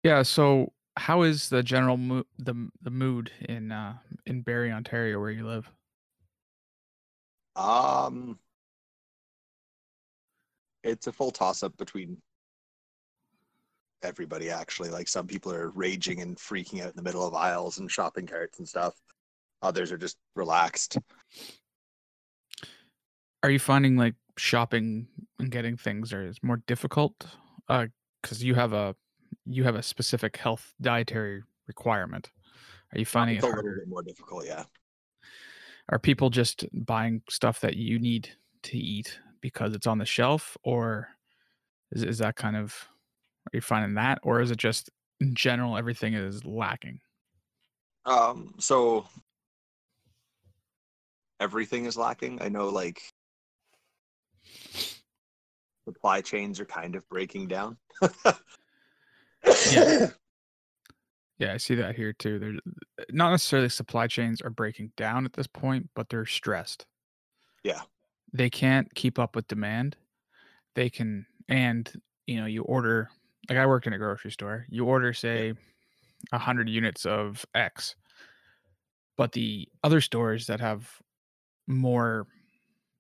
Yeah. 0.03 0.23
So, 0.23 0.73
how 0.97 1.23
is 1.23 1.51
the 1.51 1.63
general 1.63 1.99
mo- 1.99 2.25
the 2.39 2.71
the 2.81 2.91
mood 2.91 3.31
in 3.49 3.71
uh, 3.71 3.97
in 4.25 4.43
Barrie, 4.43 4.73
Ontario, 4.73 5.21
where 5.21 5.31
you 5.31 5.47
live? 5.47 5.71
um, 7.57 8.39
it's 10.83 11.07
a 11.07 11.13
full 11.13 11.31
toss 11.31 11.63
up 11.63 11.77
between 11.77 12.17
everybody 14.03 14.51
actually. 14.51 14.91
Like 14.91 15.09
some 15.09 15.27
people 15.27 15.53
are 15.53 15.71
raging 15.71 16.21
and 16.21 16.37
freaking 16.37 16.83
out 16.83 16.91
in 16.91 16.97
the 16.97 17.03
middle 17.03 17.27
of 17.27 17.35
aisles 17.35 17.79
and 17.79 17.91
shopping 17.91 18.27
carts 18.27 18.59
and 18.59 18.69
stuff. 18.69 18.95
Others 19.63 19.93
are 19.93 19.99
just 19.99 20.17
relaxed. 20.35 20.99
Are 23.43 23.51
you 23.51 23.59
finding 23.59 23.97
like 23.97 24.15
shopping 24.37 25.07
and 25.39 25.51
getting 25.51 25.77
things 25.77 26.13
are 26.13 26.27
is 26.27 26.43
more 26.43 26.63
difficult? 26.67 27.15
Uh, 27.69 27.87
because 28.23 28.43
you 28.43 28.55
have 28.55 28.73
a 28.73 28.95
you 29.47 29.65
have 29.65 29.77
a 29.77 29.83
specific 29.83 30.37
health 30.37 30.75
dietary 30.81 31.43
requirement. 31.67 32.31
Are 32.93 32.99
you 32.99 33.07
finding 33.07 33.37
it's 33.37 33.45
it 33.45 33.53
a 33.53 33.57
little 33.57 33.75
bit 33.75 33.89
more 33.89 34.03
difficult, 34.03 34.47
yeah. 34.47 34.65
Are 35.89 35.99
people 35.99 36.31
just 36.31 36.65
buying 36.73 37.23
stuff 37.29 37.61
that 37.61 37.77
you 37.77 37.99
need 37.99 38.29
to 38.65 38.77
eat 38.77 39.19
because 39.41 39.75
it's 39.75 39.87
on 39.87 39.99
the 39.99 40.05
shelf, 40.05 40.57
or 40.63 41.09
is 41.93 42.03
is 42.03 42.19
that 42.19 42.37
kind 42.37 42.57
of 42.57 42.89
are 43.47 43.57
you 43.57 43.61
finding 43.61 43.95
that, 43.95 44.19
or 44.23 44.41
is 44.41 44.51
it 44.51 44.59
just 44.59 44.91
in 45.21 45.35
general 45.35 45.77
everything 45.77 46.15
is 46.15 46.45
lacking? 46.45 47.01
Um, 48.07 48.55
so 48.59 49.07
everything 51.39 51.87
is 51.87 51.97
lacking. 51.97 52.41
I 52.43 52.49
know 52.49 52.69
like 52.69 53.01
supply 55.85 56.21
chains 56.21 56.61
are 56.61 56.67
kind 56.67 56.95
of 56.95 57.09
breaking 57.09 57.49
down. 57.49 57.77
Yeah. 59.73 60.09
Yeah, 61.39 61.55
I 61.55 61.57
see 61.57 61.75
that 61.77 61.97
here 61.97 62.13
too. 62.13 62.39
There's 62.39 62.59
not 63.13 63.31
necessarily 63.31 63.71
supply 63.71 64.07
chains 64.09 64.43
are 64.43 64.51
breaking 64.51 64.93
down 64.99 65.25
at 65.25 65.33
this 65.33 65.47
point, 65.47 65.89
but 65.95 66.11
they're 66.11 66.27
stressed. 66.27 66.85
Yeah. 67.65 67.81
They 68.35 68.51
can't 68.51 68.95
keep 68.95 69.19
up 69.19 69.35
with 69.35 69.49
demand. 69.49 69.97
They 70.75 70.91
can 70.91 71.25
and 71.49 71.91
you 72.27 72.39
know, 72.39 72.45
you 72.45 72.63
order 72.65 73.09
like 73.51 73.59
I 73.59 73.67
worked 73.67 73.89
in 73.89 73.93
a 73.93 73.99
grocery 73.99 74.31
store. 74.31 74.65
You 74.71 74.87
order 74.87 75.13
say 75.13 75.55
a 76.33 76.39
hundred 76.39 76.69
units 76.69 77.05
of 77.05 77.45
X, 77.55 77.97
but 79.19 79.33
the 79.33 79.69
other 79.83 80.01
stores 80.01 80.47
that 80.47 80.61
have 80.61 80.89
more 81.67 82.29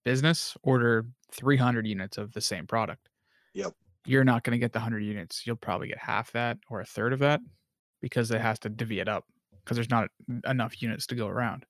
business 0.04 0.56
order 0.62 1.06
300 1.32 1.86
units 1.86 2.18
of 2.18 2.32
the 2.32 2.40
same 2.40 2.66
product. 2.66 3.08
Yep. 3.54 3.74
You're 4.04 4.24
not 4.24 4.42
going 4.42 4.52
to 4.52 4.58
get 4.58 4.72
the 4.72 4.78
100 4.80 5.00
units. 5.00 5.46
You'll 5.46 5.56
probably 5.56 5.88
get 5.88 5.98
half 5.98 6.32
that 6.32 6.58
or 6.68 6.80
a 6.80 6.84
third 6.84 7.12
of 7.12 7.20
that 7.20 7.40
because 8.00 8.30
it 8.30 8.40
has 8.40 8.58
to 8.60 8.68
divvy 8.68 8.98
it 8.98 9.08
up 9.08 9.24
because 9.62 9.76
there's 9.76 9.90
not 9.90 10.08
enough 10.48 10.82
units 10.82 11.06
to 11.08 11.14
go 11.14 11.28
around. 11.28 11.64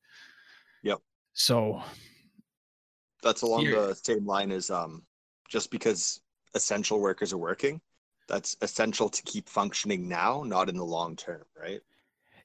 Yep. 0.84 1.00
So, 1.34 1.82
That's 3.22 3.42
along 3.42 3.64
the 3.64 3.94
same 3.94 4.24
line 4.24 4.50
as 4.52 4.70
um 4.70 5.02
just 5.50 5.70
because 5.70 6.20
essential 6.54 7.00
workers 7.00 7.32
are 7.32 7.38
working, 7.38 7.80
that's 8.30 8.56
essential 8.62 9.10
to 9.10 9.22
keep 9.24 9.48
functioning 9.50 10.08
now, 10.08 10.42
not 10.44 10.70
in 10.70 10.76
the 10.78 10.84
long 10.86 11.16
term, 11.16 11.44
right? 11.56 11.82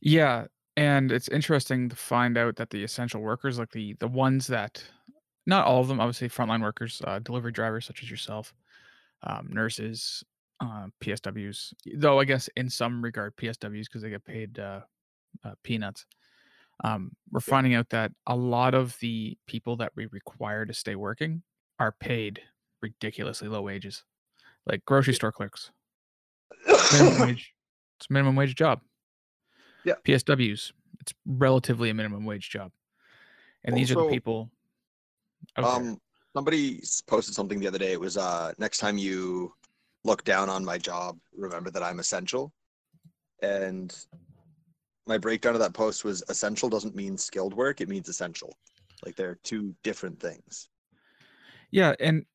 yeah, 0.01 0.48
and 0.77 1.12
it's 1.12 1.27
interesting 1.30 1.89
to 1.89 1.96
find 1.96 2.38
out 2.38 2.58
that 2.58 2.70
the 2.70 2.84
essential 2.84 3.22
workers 3.22 3.58
like 3.60 3.72
the 3.72 3.94
the 4.00 4.08
ones 4.08 4.48
that 4.48 4.84
not 5.46 5.65
all 5.65 5.82
of 5.82 5.88
them 5.88 6.00
obviously 6.00 6.30
frontline 6.30 6.62
workers, 6.62 7.01
uh, 7.06 7.20
delivery 7.20 7.51
drivers 7.51 7.86
such 7.86 8.04
as 8.04 8.10
yourself, 8.12 8.54
um, 9.24 9.48
nurses, 9.51 10.24
uh, 10.62 10.88
PSWs. 11.01 11.74
Though 11.96 12.20
I 12.20 12.25
guess 12.25 12.50
in 12.58 12.70
some 12.70 13.04
regard 13.04 13.36
PSWs 13.38 13.86
because 13.86 14.01
they 14.04 14.10
get 14.10 14.25
paid 14.25 14.60
uh, 14.60 14.82
uh, 15.44 15.56
peanuts. 15.63 16.06
Um, 16.84 17.12
we're 17.32 17.42
Yeah. 17.46 17.56
finding 17.56 17.75
out 17.75 17.89
that 17.89 18.12
a 18.27 18.36
lot 18.36 18.74
of 18.75 18.98
the 19.00 19.38
people 19.48 19.77
that 19.77 19.94
we 19.96 20.08
require 20.08 20.65
to 20.65 20.74
stay 20.74 20.96
working 20.96 21.44
are 21.80 21.94
paid 21.94 22.42
ridiculously 22.82 23.48
low 23.48 23.62
wages, 23.63 24.04
like 24.68 24.86
grocery 24.86 25.13
store 25.15 25.32
clerks. 25.32 25.72
Minimum 26.94 27.20
wage. 27.27 27.54
It's 28.00 28.08
a 28.10 28.13
minimum 28.13 28.36
wage 28.36 28.56
job. 28.56 28.82
Yeah. 29.84 29.94
PSWs. 30.04 30.72
It's 31.01 31.13
relatively 31.25 31.89
a 31.89 31.94
minimum 31.94 32.25
wage 32.25 32.50
job, 32.50 32.72
and 33.63 33.77
these 33.77 33.92
are 33.92 33.96
the 33.96 34.10
people. 34.10 34.50
there. 35.56 35.65
Um, 35.65 36.00
somebody 36.36 36.82
posted 37.08 37.36
something 37.36 37.60
the 37.60 37.68
other 37.68 37.77
day. 37.77 37.92
It 37.92 38.00
was 38.00 38.18
uh, 38.18 38.54
next 38.58 38.80
time 38.80 38.98
you 38.98 39.54
look 40.04 40.24
down 40.24 40.50
on 40.50 40.65
my 40.65 40.77
job, 40.77 41.18
remember 41.36 41.70
that 41.72 41.84
I'm 41.84 42.00
essential. 42.00 42.51
And 43.42 43.96
my 45.06 45.18
breakdown 45.18 45.54
of 45.54 45.60
that 45.60 45.74
post 45.74 46.04
was 46.04 46.24
essential 46.30 46.70
doesn't 46.70 46.96
mean 46.96 47.18
skilled 47.18 47.54
work; 47.54 47.82
it 47.82 47.89
means 47.89 48.10
essential. 48.10 48.58
Like 49.06 49.15
they're 49.15 49.38
two 49.44 49.75
different 49.84 50.20
things. 50.20 50.70
Yeah, 51.72 51.94
and 52.00 52.25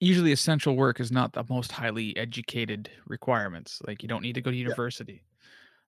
usually 0.00 0.32
essential 0.32 0.76
work 0.76 1.00
is 1.00 1.10
not 1.10 1.32
the 1.32 1.44
most 1.48 1.72
highly 1.72 2.16
educated 2.16 2.90
requirements. 3.06 3.80
Like 3.86 4.02
you 4.02 4.08
don't 4.08 4.22
need 4.22 4.34
to 4.34 4.40
go 4.42 4.50
to 4.50 4.56
university. 4.56 5.22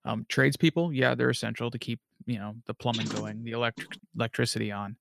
Um, 0.05 0.25
tradespeople, 0.29 0.93
yeah, 0.93 1.15
they're 1.15 1.31
essential 1.31 1.71
to 1.71 1.79
keep 1.79 2.01
you 2.27 2.39
know 2.39 2.55
the 2.67 2.75
plumbing 2.75 3.09
going, 3.09 3.45
the 3.45 3.53
electric 3.53 3.99
electricity 4.17 4.73
on. 4.73 4.97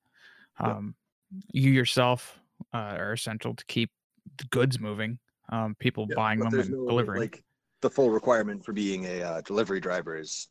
Yeah. 0.61 0.71
Um, 0.71 0.95
You 1.51 1.71
yourself 1.71 2.39
uh, 2.73 2.95
are 2.97 3.13
essential 3.13 3.53
to 3.53 3.65
keep 3.65 3.91
the 4.37 4.45
goods 4.45 4.79
moving. 4.79 5.19
Um, 5.49 5.75
people 5.79 6.07
Yeah, 6.09 6.15
buying 6.15 6.39
them 6.39 6.53
and 6.59 6.71
no, 6.71 6.87
delivering. 6.87 7.21
Like 7.21 7.43
the 7.81 7.89
full 7.89 8.09
requirement 8.09 8.65
for 8.65 8.73
being 8.73 9.05
a 9.05 9.21
uh, 9.21 9.41
delivery 9.41 9.79
driver 9.79 10.17
is 10.17 10.47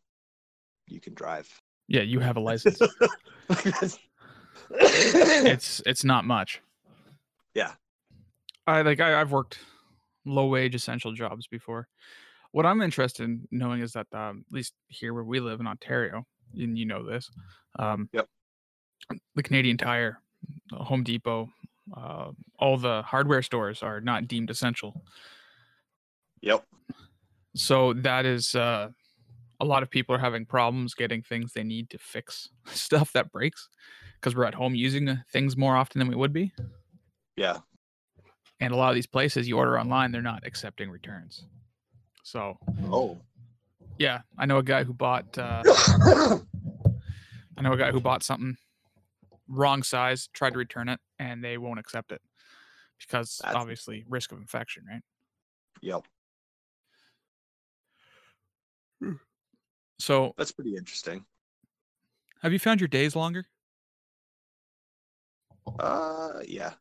you 0.86 1.00
can 1.00 1.12
drive. 1.14 1.48
yeah, 1.88 2.02
you 2.02 2.20
have 2.20 2.36
a 2.36 2.40
license. 2.40 2.80
it's 4.70 5.82
it's 5.84 6.04
not 6.04 6.24
much. 6.24 6.62
Yeah. 7.54 7.72
I 8.66 8.82
like 8.82 9.00
I, 9.00 9.20
I've 9.20 9.32
worked 9.32 9.58
low 10.24 10.46
wage 10.46 10.74
essential 10.74 11.12
jobs 11.12 11.46
before. 11.46 11.88
What 12.52 12.66
I'm 12.66 12.80
interested 12.80 13.24
in 13.24 13.46
knowing 13.50 13.80
is 13.80 13.92
that 13.92 14.06
um, 14.12 14.44
at 14.48 14.54
least 14.54 14.74
here 14.88 15.12
where 15.14 15.24
we 15.24 15.40
live 15.40 15.60
in 15.60 15.66
Ontario, 15.66 16.24
and 16.54 16.78
you 16.78 16.86
know 16.86 17.04
this, 17.04 17.30
um, 17.78 18.08
Yep. 18.12 18.28
the 19.34 19.42
Canadian 19.42 19.76
Tire, 19.76 20.20
Home 20.72 21.04
Depot, 21.04 21.50
uh, 21.96 22.30
all 22.58 22.76
the 22.78 23.02
hardware 23.02 23.42
stores 23.42 23.82
are 23.82 24.00
not 24.00 24.26
deemed 24.26 24.50
essential. 24.50 25.02
yep. 26.40 26.64
So 27.54 27.92
that 27.94 28.26
is 28.26 28.54
uh, 28.54 28.88
a 29.60 29.64
lot 29.64 29.82
of 29.82 29.90
people 29.90 30.14
are 30.14 30.18
having 30.18 30.44
problems 30.46 30.94
getting 30.94 31.22
things 31.22 31.52
they 31.52 31.64
need 31.64 31.90
to 31.90 31.98
fix 31.98 32.48
stuff 32.66 33.12
that 33.12 33.30
breaks 33.32 33.68
because 34.20 34.34
we're 34.34 34.44
at 34.44 34.54
home 34.54 34.74
using 34.74 35.08
uh, 35.08 35.16
things 35.30 35.56
more 35.56 35.76
often 35.76 35.98
than 35.98 36.08
we 36.08 36.16
would 36.16 36.32
be. 36.32 36.52
Yeah. 37.36 37.58
And 38.60 38.72
a 38.72 38.76
lot 38.76 38.88
of 38.88 38.94
these 38.94 39.06
places 39.06 39.46
you 39.48 39.58
order 39.58 39.78
online, 39.78 40.12
they're 40.12 40.22
not 40.22 40.46
accepting 40.46 40.90
returns. 40.90 41.44
So 42.22 42.58
Oh. 42.84 43.18
yeah, 43.98 44.22
I 44.38 44.46
know 44.46 44.58
a 44.58 44.62
guy 44.62 44.84
who 44.84 44.92
bought. 44.94 45.36
Uh, 45.38 45.62
I 47.58 47.62
know 47.62 47.72
a 47.72 47.76
guy 47.76 47.90
who 47.92 48.00
bought 48.00 48.22
something 48.22 48.56
wrong 49.48 49.82
size, 49.82 50.28
tried 50.32 50.52
to 50.54 50.58
return 50.58 50.88
it, 50.88 51.00
and 51.18 51.42
they 51.44 51.56
won't 51.58 51.78
accept 51.78 52.12
it 52.12 52.20
because 52.98 53.38
That's- 53.42 53.60
obviously 53.60 54.04
risk 54.08 54.32
of 54.32 54.38
infection, 54.38 54.84
right? 54.90 55.02
yep. 55.82 56.02
So 59.98 60.34
That's 60.36 60.52
pretty 60.52 60.76
interesting. 60.76 61.24
have 62.42 62.52
you 62.52 62.58
found 62.58 62.80
your 62.80 62.88
days 62.88 63.16
longer? 63.16 63.46
Uh, 65.78 66.40
yeah. 66.46 66.74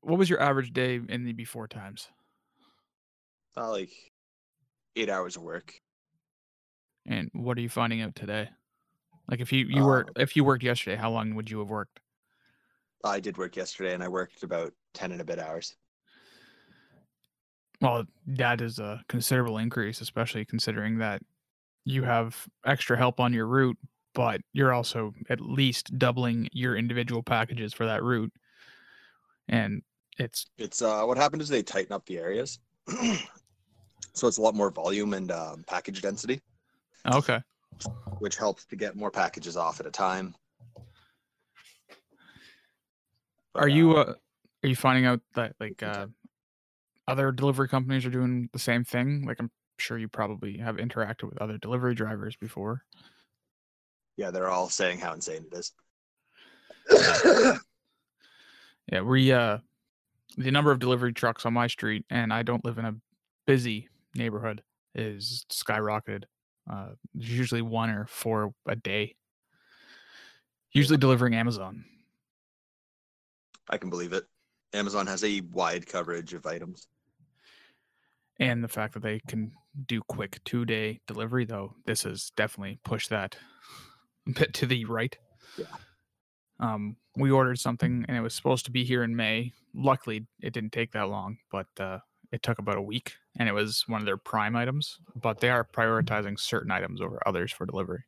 What 0.00 0.18
was 0.18 0.30
your 0.30 0.40
average 0.40 0.72
day 0.72 1.00
in 1.08 1.24
the 1.24 1.32
before 1.32 1.66
times? 1.68 2.08
Not 3.56 3.70
like 3.70 4.12
eight 4.94 5.08
hours 5.10 5.36
of 5.36 5.42
work. 5.42 5.80
And 7.06 7.30
what 7.32 7.56
are 7.58 7.60
you 7.60 7.68
finding 7.68 8.00
out 8.02 8.14
today? 8.14 8.50
Like 9.28 9.40
if 9.40 9.52
you 9.52 9.66
you 9.66 9.82
Uh, 9.82 9.86
worked 9.86 10.18
if 10.18 10.36
you 10.36 10.44
worked 10.44 10.62
yesterday, 10.62 10.96
how 10.96 11.10
long 11.10 11.34
would 11.34 11.50
you 11.50 11.58
have 11.60 11.70
worked? 11.70 12.00
I 13.04 13.20
did 13.20 13.38
work 13.38 13.56
yesterday 13.56 13.94
and 13.94 14.02
I 14.02 14.08
worked 14.08 14.42
about 14.42 14.74
10 14.94 15.12
and 15.12 15.20
a 15.20 15.24
bit 15.24 15.38
hours. 15.38 15.76
Well, 17.80 18.04
that 18.26 18.60
is 18.60 18.78
a 18.78 19.02
considerable 19.08 19.58
increase, 19.58 20.00
especially 20.00 20.44
considering 20.44 20.98
that 20.98 21.22
you 21.84 22.02
have 22.04 22.48
extra 22.64 22.96
help 22.96 23.20
on 23.20 23.32
your 23.32 23.46
route, 23.46 23.78
but 24.14 24.40
you're 24.52 24.72
also 24.72 25.14
at 25.28 25.40
least 25.40 25.96
doubling 25.98 26.48
your 26.52 26.76
individual 26.76 27.22
packages 27.22 27.74
for 27.74 27.86
that 27.86 28.02
route. 28.02 28.32
And 29.48 29.82
it's 30.18 30.46
It's 30.58 30.82
uh, 30.82 31.04
what 31.04 31.16
happened 31.16 31.42
is 31.42 31.48
they 31.48 31.62
tighten 31.62 31.92
up 31.92 32.04
the 32.06 32.18
areas. 32.18 32.58
so 34.12 34.28
it's 34.28 34.38
a 34.38 34.42
lot 34.42 34.54
more 34.54 34.70
volume 34.70 35.14
and 35.14 35.30
um, 35.30 35.64
package 35.66 36.02
density, 36.02 36.40
okay. 37.12 37.40
which 38.18 38.36
helps 38.36 38.64
to 38.66 38.76
get 38.76 38.96
more 38.96 39.10
packages 39.10 39.56
off 39.56 39.80
at 39.80 39.86
a 39.86 39.90
time. 39.90 40.34
But, 43.52 43.62
Are 43.62 43.68
you 43.68 43.96
uh, 43.96 44.02
uh, 44.02 44.14
are 44.64 44.68
you 44.68 44.76
finding 44.76 45.06
out 45.06 45.20
that 45.34 45.54
like 45.60 45.82
uh, 45.82 46.06
other 47.08 47.32
delivery 47.32 47.68
companies 47.68 48.06
are 48.06 48.10
doing 48.10 48.48
the 48.52 48.58
same 48.58 48.84
thing? 48.84 49.24
Like 49.26 49.38
I'm 49.40 49.50
sure 49.78 49.98
you 49.98 50.08
probably 50.08 50.58
have 50.58 50.76
interacted 50.76 51.24
with 51.24 51.40
other 51.40 51.58
delivery 51.58 51.94
drivers 51.94 52.36
before. 52.36 52.82
yeah, 54.16 54.30
they're 54.30 54.48
all 54.48 54.68
saying 54.68 54.98
how 54.98 55.12
insane 55.12 55.44
it 55.50 55.56
is. 55.56 55.72
Yeah, 58.90 59.00
we 59.00 59.32
uh 59.32 59.58
the 60.36 60.50
number 60.50 60.70
of 60.70 60.78
delivery 60.78 61.12
trucks 61.12 61.46
on 61.46 61.54
my 61.54 61.66
street, 61.66 62.04
and 62.10 62.32
I 62.32 62.42
don't 62.42 62.64
live 62.64 62.78
in 62.78 62.84
a 62.84 62.94
busy 63.46 63.88
neighborhood, 64.14 64.62
is 64.94 65.46
skyrocketed. 65.50 66.24
Uh, 66.70 66.88
there's 67.14 67.30
usually 67.30 67.62
one 67.62 67.90
or 67.90 68.06
four 68.06 68.52
a 68.66 68.76
day. 68.76 69.14
Usually 70.72 70.98
delivering 70.98 71.34
Amazon. 71.34 71.84
I 73.70 73.78
can 73.78 73.88
believe 73.88 74.12
it. 74.12 74.24
Amazon 74.72 75.06
has 75.06 75.24
a 75.24 75.40
wide 75.52 75.86
coverage 75.86 76.34
of 76.34 76.44
items. 76.46 76.88
And 78.38 78.62
the 78.62 78.68
fact 78.68 78.94
that 78.94 79.02
they 79.02 79.20
can 79.26 79.52
do 79.86 80.02
quick 80.02 80.40
two 80.44 80.64
day 80.64 81.00
delivery, 81.06 81.44
though, 81.44 81.74
this 81.86 82.02
has 82.02 82.30
definitely 82.36 82.78
pushed 82.84 83.10
that 83.10 83.36
a 84.28 84.32
bit 84.38 84.52
to 84.54 84.66
the 84.66 84.84
right. 84.84 85.16
Yeah. 85.56 85.66
Um, 86.58 86.96
we 87.16 87.30
ordered 87.30 87.58
something 87.58 88.04
and 88.08 88.16
it 88.16 88.20
was 88.20 88.34
supposed 88.34 88.64
to 88.66 88.70
be 88.70 88.84
here 88.84 89.02
in 89.02 89.16
May. 89.16 89.52
Luckily, 89.74 90.26
it 90.40 90.52
didn't 90.52 90.72
take 90.72 90.92
that 90.92 91.08
long, 91.08 91.38
but 91.50 91.66
uh, 91.78 91.98
it 92.32 92.42
took 92.42 92.58
about 92.58 92.78
a 92.78 92.82
week 92.82 93.14
and 93.38 93.48
it 93.48 93.52
was 93.52 93.84
one 93.86 94.00
of 94.00 94.06
their 94.06 94.16
prime 94.16 94.56
items. 94.56 94.98
But 95.14 95.40
they 95.40 95.50
are 95.50 95.64
prioritizing 95.64 96.38
certain 96.38 96.70
items 96.70 97.00
over 97.00 97.20
others 97.26 97.52
for 97.52 97.66
delivery. 97.66 98.04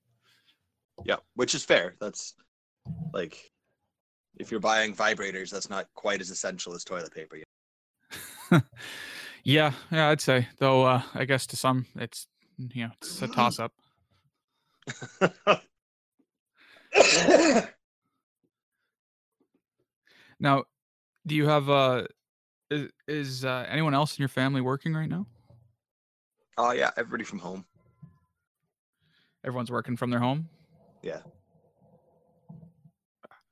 Yeah, 1.05 1.17
which 1.35 1.55
is 1.55 1.65
fair. 1.65 1.95
That's 2.01 2.35
like 3.13 3.51
if 4.39 4.51
you're 4.51 4.61
buying 4.61 4.95
vibrators, 4.95 5.51
that's 5.51 5.71
not 5.71 5.87
quite 5.95 6.21
as 6.21 6.31
essential 6.31 6.75
as 6.75 6.85
toilet 6.85 7.15
paper. 7.15 7.37
you 7.37 7.45
Yeah, 9.45 9.73
yeah, 9.91 10.09
I'd 10.09 10.21
say. 10.21 10.49
Though 10.59 10.85
uh, 10.85 11.03
I 11.15 11.25
guess 11.25 11.47
to 11.49 11.57
some, 11.57 11.87
it's 11.97 12.27
you 12.59 12.85
know, 12.85 12.91
it's 13.01 13.23
a 13.23 13.29
toss 13.29 13.61
up. 13.61 13.73
Now, 20.41 20.65
do 21.27 21.35
you 21.35 21.47
have 21.47 21.69
uh, 21.69 22.05
is, 22.71 22.91
is 23.07 23.45
uh, 23.45 23.67
anyone 23.69 23.95
else 23.95 24.17
in 24.17 24.23
your 24.23 24.29
family 24.29 24.61
working 24.61 24.95
right 24.95 25.09
now? 25.09 25.27
oh 26.61 26.73
yeah, 26.73 26.91
everybody 26.97 27.23
from 27.25 27.39
home. 27.39 27.65
Everyone's 29.45 29.71
working 29.71 29.97
from 29.97 30.11
their 30.11 30.19
home. 30.19 30.49
Yeah. 31.03 31.21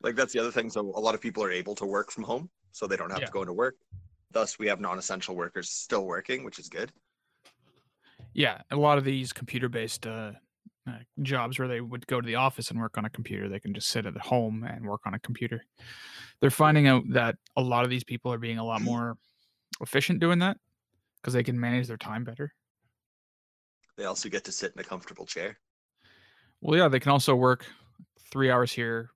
Like 0.02 0.16
that's 0.16 0.32
the 0.32 0.40
other 0.40 0.50
thing. 0.50 0.68
So 0.70 0.80
a 0.80 1.00
lot 1.00 1.14
of 1.14 1.20
people 1.20 1.42
are 1.44 1.50
able 1.52 1.74
to 1.76 1.86
work 1.86 2.10
from 2.10 2.24
home, 2.24 2.50
so 2.72 2.86
they 2.86 2.96
don't 2.96 3.10
have 3.10 3.20
Yeah. 3.20 3.26
to 3.26 3.32
go 3.32 3.42
into 3.42 3.52
work. 3.52 3.76
Thus, 4.32 4.58
we 4.58 4.66
have 4.66 4.80
non-essential 4.80 5.36
workers 5.36 5.70
still 5.70 6.04
working, 6.04 6.44
which 6.44 6.58
is 6.58 6.68
good. 6.68 6.92
Yeah, 8.34 8.60
a 8.72 8.76
lot 8.76 8.98
of 8.98 9.04
these 9.04 9.32
computer-based 9.32 10.06
uh, 10.06 10.32
uh, 10.86 10.98
jobs 11.22 11.58
where 11.58 11.68
they 11.68 11.80
would 11.80 12.06
go 12.06 12.20
to 12.20 12.26
the 12.26 12.36
office 12.36 12.70
and 12.70 12.78
work 12.80 12.96
on 12.96 13.04
a 13.04 13.10
computer, 13.10 13.48
they 13.48 13.60
can 13.60 13.74
just 13.74 13.88
sit 13.88 14.06
at 14.06 14.16
home 14.16 14.64
and 14.64 14.86
work 14.86 15.00
on 15.06 15.14
a 15.14 15.18
computer. 15.18 15.62
They're 16.40 16.50
finding 16.50 16.86
out 16.86 17.04
that 17.10 17.36
a 17.56 17.62
lot 17.62 17.84
of 17.84 17.90
these 17.90 18.04
people 18.04 18.32
are 18.32 18.38
being 18.38 18.58
a 18.58 18.64
lot 18.64 18.82
more 18.82 19.16
efficient 19.80 20.20
doing 20.20 20.38
that 20.40 20.58
because 21.16 21.34
they 21.34 21.42
can 21.42 21.58
manage 21.58 21.88
their 21.88 21.96
time 21.96 22.24
better. 22.24 22.54
They 23.96 24.04
also 24.04 24.28
get 24.28 24.44
to 24.44 24.52
sit 24.52 24.72
in 24.74 24.80
a 24.80 24.84
comfortable 24.84 25.26
chair. 25.26 25.58
Well, 26.60 26.78
yeah, 26.78 26.88
they 26.88 27.00
can 27.00 27.12
also 27.12 27.34
work 27.34 27.66
three 28.30 28.50
hours 28.50 28.72
here, 28.72 29.10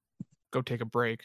go 0.51 0.63
take 0.63 0.81
a 0.81 0.87
break, 0.87 1.25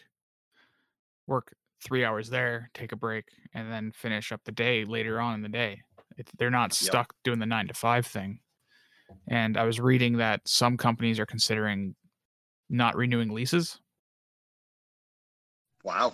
work 1.27 1.55
three 1.83 2.03
hours 2.05 2.29
there, 2.29 2.69
take 2.73 2.91
a 2.91 2.95
break, 2.95 3.25
and 3.53 3.71
then 3.71 3.91
finish 3.91 4.31
up 4.31 4.41
the 4.45 4.51
day 4.51 4.85
later 4.85 5.19
on 5.19 5.35
in 5.35 5.41
the 5.41 5.49
day. 5.49 5.81
It, 6.17 6.29
they're 6.37 6.49
not 6.49 6.73
Yep. 6.81 6.87
stuck 6.87 7.13
doing 7.23 7.39
the 7.39 7.45
nine 7.45 7.67
to 7.67 7.73
five 7.73 8.05
thing. 8.05 8.39
And 9.27 9.57
I 9.57 9.63
was 9.63 9.79
reading 9.79 10.17
that 10.17 10.41
some 10.45 10.77
companies 10.77 11.19
are 11.19 11.25
considering 11.25 11.95
not 12.69 12.95
renewing 12.95 13.29
leases. 13.33 13.79
Wow. 15.83 16.13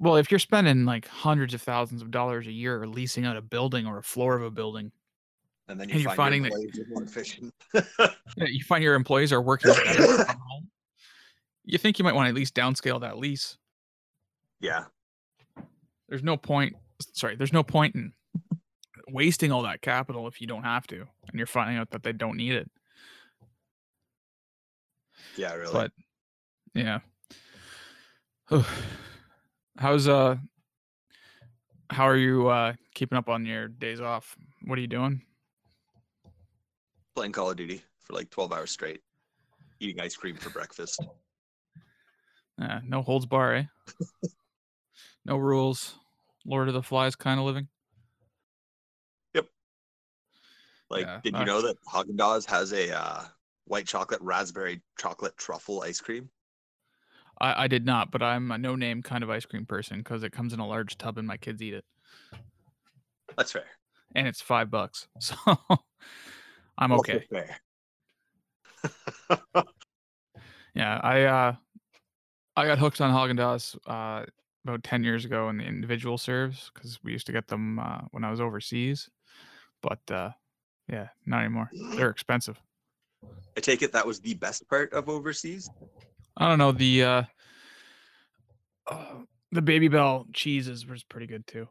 Well, 0.00 0.16
if 0.16 0.30
you're 0.30 0.38
spending 0.38 0.84
like 0.84 1.06
hundreds 1.08 1.54
of 1.54 1.62
thousands 1.62 2.02
of 2.02 2.10
dollars 2.10 2.46
a 2.46 2.52
year 2.52 2.86
leasing 2.86 3.24
out 3.24 3.36
a 3.36 3.42
building 3.42 3.86
or 3.86 3.98
a 3.98 4.02
floor 4.02 4.36
of 4.36 4.42
a 4.42 4.50
building, 4.50 4.92
And 5.68 5.78
then 5.80 5.88
you 5.88 5.94
And 5.94 6.02
you're 6.02 6.10
find 6.10 6.16
finding 6.16 6.44
your 6.44 6.50
that- 6.50 6.78
employees 6.78 6.96
are 6.96 7.02
efficient. 7.04 7.54
you 8.36 8.64
find 8.64 8.82
your 8.84 8.94
employees 8.94 9.32
are 9.32 9.42
working 9.42 9.72
better 9.72 10.24
from 10.24 10.36
home. 10.48 10.68
You 11.64 11.78
think 11.78 11.98
you 11.98 12.04
might 12.04 12.14
want 12.14 12.26
to 12.26 12.28
at 12.30 12.34
least 12.34 12.54
downscale 12.54 13.00
that 13.02 13.18
lease. 13.18 13.58
yeah. 14.60 14.84
there's 16.08 16.22
no 16.22 16.36
point 16.36 16.74
sorry 17.12 17.36
there's 17.36 17.52
no 17.52 17.62
point 17.62 17.94
in 17.94 18.12
wasting 19.12 19.52
all 19.52 19.62
that 19.62 19.82
capital 19.82 20.26
if 20.26 20.40
you 20.40 20.46
don't 20.46 20.64
have 20.64 20.86
to 20.88 20.96
and 21.00 21.34
you're 21.34 21.46
finding 21.46 21.76
out 21.76 21.90
that 21.90 22.02
they 22.02 22.12
don't 22.12 22.36
need 22.36 22.54
it. 22.54 22.70
Yeah, 25.36 25.54
really. 25.54 25.72
but 25.72 25.92
yeah. 26.74 27.00
How's 29.78 30.08
uh 30.08 30.36
how 31.90 32.08
are 32.08 32.16
you 32.16 32.48
uh 32.48 32.74
keeping 32.94 33.18
up 33.18 33.28
on 33.28 33.46
your 33.46 33.68
days 33.68 34.00
off? 34.00 34.36
What 34.64 34.78
are 34.78 34.80
you 34.80 34.88
doing? 34.88 35.22
Playing 37.14 37.32
Call 37.32 37.50
of 37.50 37.56
Duty 37.56 37.82
for 38.04 38.14
like 38.14 38.30
12 38.30 38.52
hours 38.52 38.70
straight, 38.70 39.02
eating 39.80 40.00
ice 40.00 40.16
cream 40.16 40.36
for 40.36 40.50
breakfast. 40.50 41.04
no 42.58 43.02
holds 43.02 43.26
bar 43.26 43.54
eh? 43.54 43.64
No 45.24 45.36
rules. 45.36 45.94
Lord 46.46 46.68
of 46.68 46.74
the 46.74 46.82
flies 46.82 47.14
kind 47.14 47.38
of 47.38 47.44
living 47.44 47.68
Like, 50.90 51.06
Yeah, 51.06 51.20
did 51.22 51.38
you 51.38 51.44
know 51.44 51.62
that 51.62 51.76
Haagen 51.84 52.16
Dazs 52.16 52.46
has 52.46 52.72
a 52.72 52.96
uh, 52.96 53.24
white 53.66 53.86
chocolate 53.86 54.20
raspberry 54.22 54.80
chocolate 54.98 55.36
truffle 55.36 55.82
ice 55.82 56.00
cream? 56.00 56.30
I, 57.40 57.64
I 57.64 57.68
did 57.68 57.86
not 57.86 58.10
but 58.10 58.20
i'm 58.20 58.50
a 58.50 58.58
no 58.58 58.74
name 58.74 59.00
kind 59.00 59.22
of 59.22 59.30
ice 59.30 59.46
cream 59.46 59.64
person 59.64 59.98
because 59.98 60.24
it 60.24 60.32
comes 60.32 60.52
in 60.52 60.58
a 60.58 60.66
large 60.66 60.98
tub 60.98 61.18
and 61.18 61.26
my 61.28 61.36
kids 61.36 61.62
eat 61.62 61.72
it 61.72 61.84
That's 63.36 63.52
fair. 63.52 63.66
and 64.16 64.26
it's 64.26 64.40
five 64.40 64.72
bucks 64.72 65.06
so 65.20 65.36
i'm 66.78 66.92
okay 66.92 67.24
fair. 67.30 67.60
Yeah, 70.74 71.00
I 71.02 71.22
uh 71.24 71.54
I 72.56 72.66
got 72.66 72.78
hooked 72.78 73.00
on 73.00 73.12
Haagen 73.12 73.38
Dazs 73.38 73.76
uh 73.86 74.26
about 74.64 74.82
10 74.82 75.02
years 75.02 75.24
ago 75.24 75.48
in 75.48 75.58
the 75.58 75.64
individual 75.64 76.18
serves 76.18 76.70
because 76.72 76.98
we 77.02 77.12
used 77.12 77.26
to 77.26 77.32
get 77.32 77.48
them 77.48 77.78
uh, 77.78 78.02
when 78.10 78.22
I 78.24 78.30
was 78.30 78.40
overseas. 78.40 79.08
But 79.82 80.00
uh 80.10 80.30
yeah, 80.88 81.08
not 81.26 81.40
anymore. 81.40 81.70
They're 81.96 82.10
expensive. 82.10 82.60
I 83.56 83.60
take 83.60 83.82
it 83.82 83.92
that 83.92 84.06
was 84.06 84.20
the 84.20 84.34
best 84.34 84.68
part 84.68 84.92
of 84.92 85.08
overseas. 85.08 85.68
I 86.36 86.48
don't 86.48 86.58
know 86.58 86.72
the 86.72 87.04
uh, 87.04 87.22
uh 88.86 89.04
The 89.50 89.62
Babybel 89.62 90.26
cheeses 90.34 90.86
was 90.86 91.02
pretty 91.04 91.26
good 91.26 91.46
too. 91.46 91.66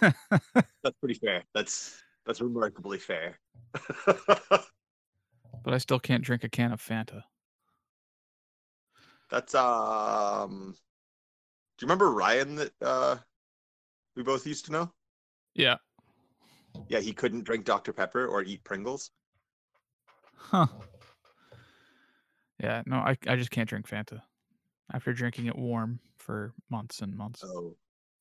That's 0.00 0.98
pretty 1.00 1.14
fair. 1.14 1.44
That's 1.54 2.02
that's 2.26 2.40
remarkably 2.40 2.98
fair. 2.98 3.38
but 4.04 4.66
I 5.66 5.78
still 5.78 6.00
can't 6.00 6.24
drink 6.24 6.42
a 6.42 6.48
can 6.48 6.72
of 6.72 6.82
Fanta. 6.82 7.22
That's 9.30 9.54
um. 9.54 10.74
Do 11.78 11.84
you 11.84 11.88
remember 11.88 12.12
Ryan 12.12 12.56
that 12.56 12.72
uh, 12.82 13.16
we 14.16 14.22
both 14.22 14.46
used 14.46 14.64
to 14.66 14.72
know? 14.72 14.92
Yeah. 15.54 15.76
Yeah, 16.88 17.00
he 17.00 17.12
couldn't 17.12 17.44
drink 17.44 17.64
Dr 17.64 17.92
Pepper 17.92 18.26
or 18.26 18.42
eat 18.42 18.64
Pringles. 18.64 19.10
Huh. 20.36 20.66
Yeah, 22.60 22.82
no, 22.86 22.96
I 22.96 23.16
I 23.26 23.36
just 23.36 23.50
can't 23.50 23.68
drink 23.68 23.88
Fanta 23.88 24.20
after 24.92 25.12
drinking 25.12 25.46
it 25.46 25.56
warm 25.56 25.98
for 26.18 26.52
months 26.70 27.00
and 27.00 27.16
months. 27.16 27.42
Oh. 27.44 27.76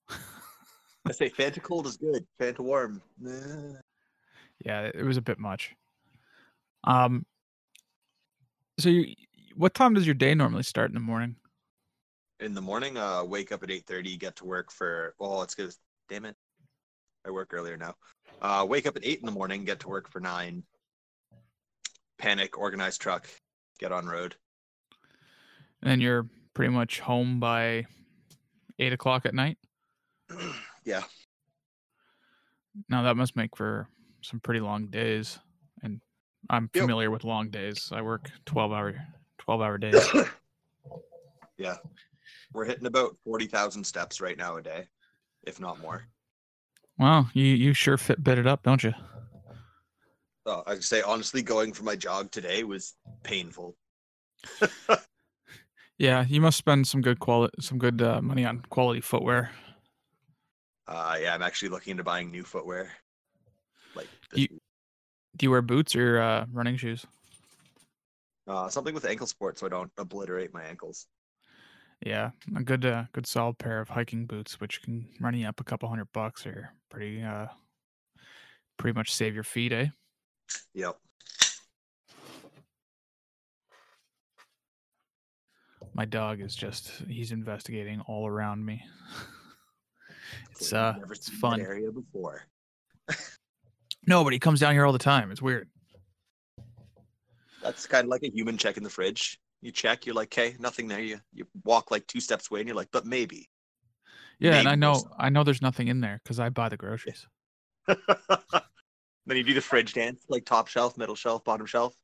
I 1.05 1.11
say 1.11 1.29
Fanta 1.29 1.61
cold 1.61 1.87
is 1.87 1.97
good. 1.97 2.25
Fanta 2.39 2.59
warm. 2.59 3.01
Nah. 3.19 3.79
Yeah, 4.65 4.89
it 4.93 5.03
was 5.03 5.17
a 5.17 5.21
bit 5.21 5.39
much. 5.39 5.75
Um. 6.83 7.25
So 8.79 8.89
you, 8.89 9.13
what 9.55 9.73
time 9.73 9.93
does 9.93 10.05
your 10.05 10.15
day 10.15 10.33
normally 10.33 10.63
start 10.63 10.89
in 10.89 10.95
the 10.95 10.99
morning? 10.99 11.35
In 12.39 12.53
the 12.53 12.61
morning, 12.61 12.97
uh, 12.97 13.23
wake 13.23 13.51
up 13.51 13.63
at 13.63 13.71
eight 13.71 13.85
thirty, 13.85 14.17
get 14.17 14.35
to 14.37 14.45
work 14.45 14.71
for. 14.71 15.13
Well, 15.19 15.43
it's 15.43 15.55
good. 15.55 15.73
Damn 16.09 16.25
it, 16.25 16.35
I 17.25 17.31
work 17.31 17.53
earlier 17.53 17.77
now. 17.77 17.95
Uh, 18.43 18.65
wake 18.67 18.85
up 18.85 18.97
at 18.97 19.05
eight 19.05 19.19
in 19.21 19.25
the 19.25 19.31
morning, 19.31 19.63
get 19.63 19.79
to 19.79 19.87
work 19.87 20.09
for 20.11 20.19
nine. 20.19 20.63
Panic, 22.17 22.57
organize 22.57 22.97
truck, 22.97 23.27
get 23.79 23.91
on 23.93 24.05
road. 24.05 24.35
And 25.81 25.89
then 25.89 26.01
you're 26.01 26.27
pretty 26.53 26.71
much 26.73 26.99
home 26.99 27.39
by 27.39 27.85
eight 28.79 28.91
o'clock 28.93 29.25
at 29.25 29.33
night. 29.33 29.57
yeah. 30.85 31.03
Now 32.89 33.03
that 33.03 33.15
must 33.15 33.35
make 33.35 33.55
for 33.55 33.87
some 34.21 34.39
pretty 34.39 34.59
long 34.59 34.87
days, 34.87 35.39
and 35.81 36.01
I'm 36.49 36.69
Yep. 36.73 36.81
familiar 36.83 37.11
with 37.11 37.23
long 37.23 37.49
days. 37.49 37.91
I 37.93 38.01
work 38.01 38.29
twelve 38.45 38.71
hour 38.71 38.95
twelve 39.37 39.61
hour 39.61 39.77
days. 39.79 40.07
yeah, 41.57 41.75
we're 42.53 42.65
hitting 42.65 42.87
about 42.87 43.15
forty 43.23 43.45
thousand 43.47 43.83
steps 43.83 44.19
right 44.21 44.37
now 44.37 44.57
a 44.57 44.61
day, 44.61 44.87
if 45.43 45.59
not 45.59 45.79
more. 45.81 46.07
Wow, 46.97 47.27
you 47.33 47.43
you 47.45 47.73
sure 47.73 47.97
fit 47.97 48.23
bit 48.23 48.37
it 48.37 48.47
up, 48.47 48.63
don't 48.63 48.83
you? 48.83 48.93
Oh, 50.45 50.63
I 50.67 50.79
say 50.79 51.01
honestly, 51.01 51.41
going 51.41 51.73
for 51.73 51.83
my 51.83 51.95
jog 51.95 52.31
today 52.31 52.63
was 52.63 52.95
painful. 53.23 53.75
Yeah, 55.97 56.25
you 56.27 56.41
must 56.41 56.57
spend 56.57 56.87
some 56.87 57.01
good 57.01 57.19
quality 57.19 57.53
some 57.61 57.77
good 57.77 58.01
uh, 58.01 58.21
money 58.21 58.45
on 58.45 58.61
quality 58.69 58.99
footwear. 58.99 59.51
Uh, 60.87 61.17
yeah, 61.21 61.33
I'm 61.33 61.41
actually 61.41 61.69
looking 61.69 61.91
into 61.91 62.03
buying 62.03 62.29
new 62.31 62.43
footwear. 62.43 62.91
Like 63.95 64.07
You- 64.35 64.59
Do 65.37 65.45
you 65.45 65.51
wear 65.51 65.61
boots 65.61 65.95
or 65.95 66.19
uh, 66.19 66.45
running 66.51 66.77
shoes? 66.77 67.05
uh, 68.47 68.69
something 68.69 68.93
with 68.93 69.05
ankle 69.05 69.27
support 69.27 69.57
so 69.57 69.65
I 69.65 69.69
don't 69.69 69.91
obliterate 69.97 70.53
my 70.53 70.63
ankles. 70.63 71.07
Yeah, 72.05 72.31
a 72.55 72.63
good 72.63 72.85
uh, 72.85 73.05
good 73.13 73.25
solid 73.25 73.57
pair 73.57 73.79
of 73.79 73.87
hiking 73.87 74.25
boots, 74.25 74.59
which 74.59 74.81
can 74.81 75.07
run 75.21 75.35
you 75.35 75.47
up 75.47 75.61
a 75.61 75.63
couple 75.63 75.87
hundred 75.87 76.09
bucks, 76.13 76.45
or 76.45 76.73
pretty 76.89 77.21
uh, 77.21 77.47
pretty 78.77 78.95
much 78.95 79.13
save 79.13 79.33
your 79.33 79.43
feet, 79.43 79.71
eh? 79.71 79.87
Yep. 80.73 80.97
My 85.93 86.05
dog 86.05 86.41
is 86.41 86.55
just 86.55 86.91
he's 87.07 87.31
investigating 87.31 88.01
all 88.01 88.27
around 88.27 88.65
me. 88.65 88.83
it's 90.51 90.73
uh 90.73 90.95
never 90.99 91.13
it's 91.13 91.29
fun. 91.29 91.61
area 91.61 91.91
before. 91.91 92.47
No, 94.05 94.23
but 94.23 94.33
he 94.33 94.39
comes 94.39 94.59
down 94.59 94.73
here 94.73 94.85
all 94.85 94.91
the 94.91 94.99
time. 94.99 95.31
It's 95.31 95.41
weird. 95.41 95.69
That's 97.61 97.87
kind 97.87 98.03
of 98.03 98.09
like 98.09 98.23
a 98.23 98.29
human 98.29 98.57
checking 98.57 98.83
the 98.83 98.89
fridge. 98.89 99.39
You 99.63 99.71
check, 99.71 100.05
you're 100.05 100.13
like, 100.13 100.27
okay, 100.27 100.57
nothing 100.59 100.89
there. 100.89 100.99
You 100.99 101.21
you 101.33 101.47
walk 101.63 101.89
like 101.89 102.05
two 102.05 102.19
steps 102.19 102.51
away, 102.51 102.59
and 102.59 102.67
you're 102.67 102.75
like, 102.75 102.89
but 102.91 103.05
maybe. 103.05 103.49
Yeah, 104.37 104.57
and 104.59 104.67
I 104.67 104.75
know 104.75 105.01
I 105.17 105.29
know 105.29 105.45
there's 105.45 105.61
nothing 105.61 105.87
in 105.87 106.01
there 106.01 106.19
because 106.21 106.37
I 106.37 106.49
buy 106.49 106.67
the 106.67 106.75
groceries. 106.75 107.25
then 107.87 107.97
you 109.27 109.43
do 109.43 109.53
the 109.53 109.61
fridge 109.61 109.93
dance, 109.93 110.25
like 110.27 110.43
top 110.43 110.67
shelf, 110.67 110.97
middle 110.97 111.15
shelf, 111.15 111.45
bottom 111.45 111.65
shelf, 111.65 111.95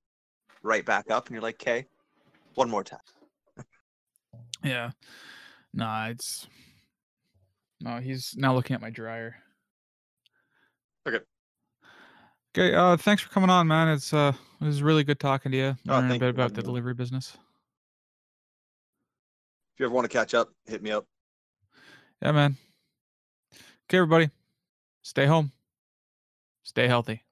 right 0.64 0.86
back 0.86 1.12
up, 1.12 1.28
and 1.28 1.34
you're 1.34 1.44
like, 1.44 1.62
okay, 1.62 1.86
one 2.56 2.70
more 2.70 2.84
time. 2.84 3.00
Yeah. 4.64 4.92
Nah, 5.74 6.08
it's 6.08 6.48
no, 7.82 7.98
he's 7.98 8.36
now 8.38 8.54
looking 8.54 8.74
at 8.74 8.82
my 8.82 8.90
dryer. 8.90 9.36
Okay. 11.08 11.20
Okay, 12.58 12.74
uh 12.74 12.96
thanks 12.98 13.22
for 13.22 13.30
coming 13.30 13.50
on, 13.50 13.68
man. 13.68 13.90
It's 13.90 14.14
uh 14.14 14.32
it 14.62 14.66
was 14.66 14.82
really 14.82 15.04
good 15.04 15.20
talking 15.20 15.52
to 15.52 15.58
you. 15.58 15.76
Oh, 15.88 15.94
Learning 15.94 16.06
a 16.06 16.10
thank 16.12 16.20
bit 16.22 16.30
about 16.30 16.54
the 16.54 16.64
delivery 16.64 16.94
business. 16.94 17.38
You 19.80 19.86
ever 19.86 19.96
want 19.96 20.04
to 20.04 20.16
catch 20.16 20.34
up, 20.34 20.52
hit 20.66 20.84
me 20.84 20.92
up. 20.92 21.06
Yeah, 22.22 22.34
man. 22.34 22.58
Okay, 23.88 23.98
everybody. 23.98 24.30
Stay 25.02 25.26
home. 25.26 25.54
Stay 26.64 26.88
healthy. 26.88 27.24